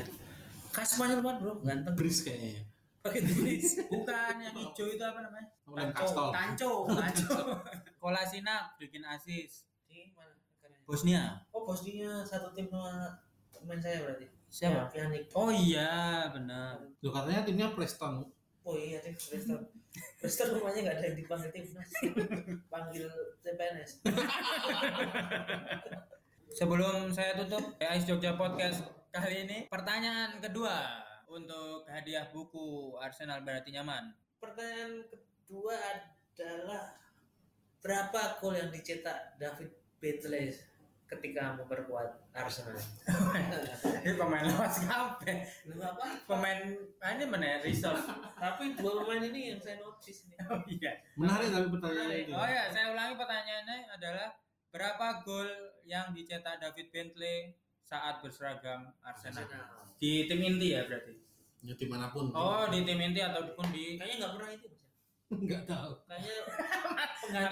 Khas 0.70 0.94
Spanyol 0.94 1.26
banget 1.26 1.38
bro, 1.42 1.54
ganteng. 1.66 1.98
bris 1.98 2.22
kayaknya 2.22 2.62
ya 2.62 2.64
Pakai 3.02 3.26
tulis. 3.26 3.66
Bukan 3.92 4.34
yang 4.38 4.54
hijau 4.54 4.86
itu 4.86 5.02
apa 5.02 5.26
namanya? 5.26 5.50
Castol. 5.98 6.30
Tanco, 6.30 6.86
Tanco. 6.86 7.58
Kolasinac 7.98 8.78
bikin 8.78 9.02
asis. 9.08 9.66
Di 9.90 10.14
mana? 10.14 10.38
Keren. 10.62 10.78
Bosnia. 10.86 11.42
Oh 11.50 11.66
Bosnia 11.66 12.22
satu 12.22 12.54
tim 12.54 12.70
sama 12.70 13.18
teman 13.50 13.82
saya 13.82 14.06
berarti. 14.06 14.30
Siapa? 14.52 14.76
Ya, 14.76 14.84
Pjanic. 14.92 15.24
Oh 15.34 15.50
iya, 15.50 16.30
benar. 16.30 16.78
Loh, 17.02 17.12
katanya 17.14 17.42
timnya 17.46 17.68
Preston 17.74 18.26
Oh 18.68 18.76
iya 18.78 19.02
tim 19.02 19.18
Preston. 19.18 19.66
Preston 20.22 20.48
rumahnya 20.60 20.80
nggak 20.86 20.98
ada 21.02 21.06
yang 21.10 21.18
dipanggil 21.18 21.50
timnas. 21.50 21.90
Panggil 22.72 23.10
CPNS. 23.42 24.06
Sebelum 26.50 27.14
saya 27.14 27.38
tutup 27.38 27.78
Ice 27.78 28.10
Jogja 28.10 28.34
Podcast 28.34 28.82
kali 29.14 29.46
ini, 29.46 29.58
pertanyaan 29.70 30.42
kedua 30.42 30.98
untuk 31.30 31.86
hadiah 31.86 32.26
buku 32.34 32.98
Arsenal 32.98 33.46
Berarti 33.46 33.70
Nyaman. 33.70 34.10
Pertanyaan 34.42 35.06
kedua 35.14 35.78
adalah 35.78 36.98
berapa 37.86 38.42
gol 38.42 38.58
yang 38.58 38.74
dicetak 38.74 39.38
David 39.38 39.70
Betley 40.02 40.50
ketika 41.06 41.54
memperkuat 41.54 42.34
Arsenal? 42.34 42.82
Ini 44.06 44.18
pemain 44.18 44.46
lawas 44.50 44.82
kape. 44.90 45.34
Apa? 45.78 46.06
Pemain 46.26 46.60
ah, 47.06 47.14
ini 47.14 47.24
mana 47.30 47.62
reserve. 47.62 48.02
Tapi 48.38 48.74
dua 48.74 49.06
pemain 49.06 49.22
ini 49.22 49.54
yang 49.54 49.60
saya 49.62 49.78
notice 49.82 50.26
nih. 50.30 50.38
Oh 50.50 50.62
iya. 50.66 50.98
menarik 51.14 51.50
tapi 51.54 51.68
pertanyaan 51.78 52.10
Menarik. 52.10 52.26
itu 52.26 52.34
Oh 52.34 52.48
ya, 52.48 52.64
saya 52.74 52.86
ulangi 52.96 53.14
pertanyaannya 53.20 53.78
adalah 53.92 54.30
berapa 54.70 55.06
gol 55.26 55.50
yang 55.90 56.14
dicetak 56.14 56.62
David 56.62 56.94
Bentley 56.94 57.58
saat 57.82 58.22
berseragam 58.22 58.94
Arsenal? 59.02 59.42
Arsenal. 59.42 59.90
Di 59.98 60.30
tim 60.30 60.40
inti 60.40 60.72
ya 60.72 60.86
berarti. 60.86 61.18
ya 61.60 61.74
di 61.76 61.86
mana 61.90 62.08
pun 62.08 62.30
Oh, 62.32 62.70
di 62.70 62.86
tim 62.86 62.96
inti 62.96 63.20
ataupun 63.20 63.66
di 63.74 63.98
Kayaknya 63.98 64.16
nggak 64.22 64.34
pernah 64.38 64.52
itu. 64.54 64.68
Mas. 64.70 64.86
nggak 65.30 65.64
tahu 65.66 65.92
Kayaknya 66.08 66.36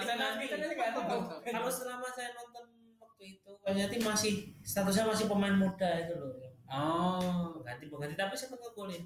pengganti 0.00 0.44
kita 0.46 0.66
kan 0.72 0.92
tahu. 0.96 1.20
Kalau 1.44 1.70
selama 1.70 2.08
saya 2.08 2.30
nonton 2.32 2.64
waktu 2.96 3.22
itu, 3.34 3.50
kayaknya 3.60 3.86
tim 3.90 4.02
masih 4.02 4.32
statusnya 4.62 5.04
masih 5.06 5.26
pemain 5.26 5.54
muda 5.54 5.90
itu 5.98 6.14
loh. 6.14 6.32
Oh, 6.68 7.58
Pengganti 7.58 7.84
pengganti 7.86 8.14
tapi 8.14 8.34
saya 8.34 8.54
nggak 8.54 8.72
golin. 8.72 9.02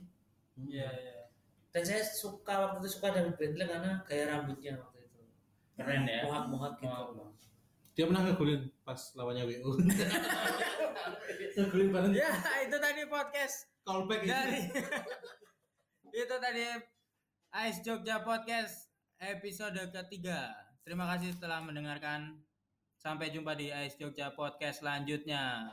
iya 0.61 0.89
iya. 0.93 1.17
Dan 1.73 1.83
saya 1.83 2.05
suka 2.05 2.53
waktu 2.53 2.85
itu 2.85 2.91
suka 2.93 3.09
David 3.11 3.35
Bentley 3.41 3.65
karena 3.65 4.05
gaya 4.05 4.25
rambutnya 4.29 4.77
waktu 4.77 4.99
itu. 5.03 5.21
Keren 5.73 6.05
ya. 6.05 6.21
Mohak-mohak 6.29 6.73
gitu. 6.77 6.93
Oh. 6.93 7.33
Dia 7.93 8.05
pernah 8.09 8.25
ngegolin 8.25 8.73
pas 8.83 9.01
lawannya 9.13 9.45
WU 9.45 9.71
ngegolin 11.57 11.89
bareng 11.93 12.13
Ya, 12.17 12.33
itu 12.65 12.77
tadi 12.81 13.03
podcast 13.09 13.69
callback 13.85 14.25
itu 14.25 14.33
dari 14.33 14.61
itu 16.25 16.35
tadi 16.41 16.63
Ice 17.69 17.85
Jogja 17.85 18.25
Podcast 18.25 18.89
episode 19.21 19.77
ketiga. 19.93 20.57
Terima 20.89 21.05
kasih 21.13 21.37
telah 21.37 21.61
mendengarkan. 21.61 22.41
Sampai 22.97 23.29
jumpa 23.29 23.53
di 23.59 23.69
Ice 23.69 24.01
Jogja 24.01 24.33
Podcast 24.33 24.81
selanjutnya. 24.81 25.69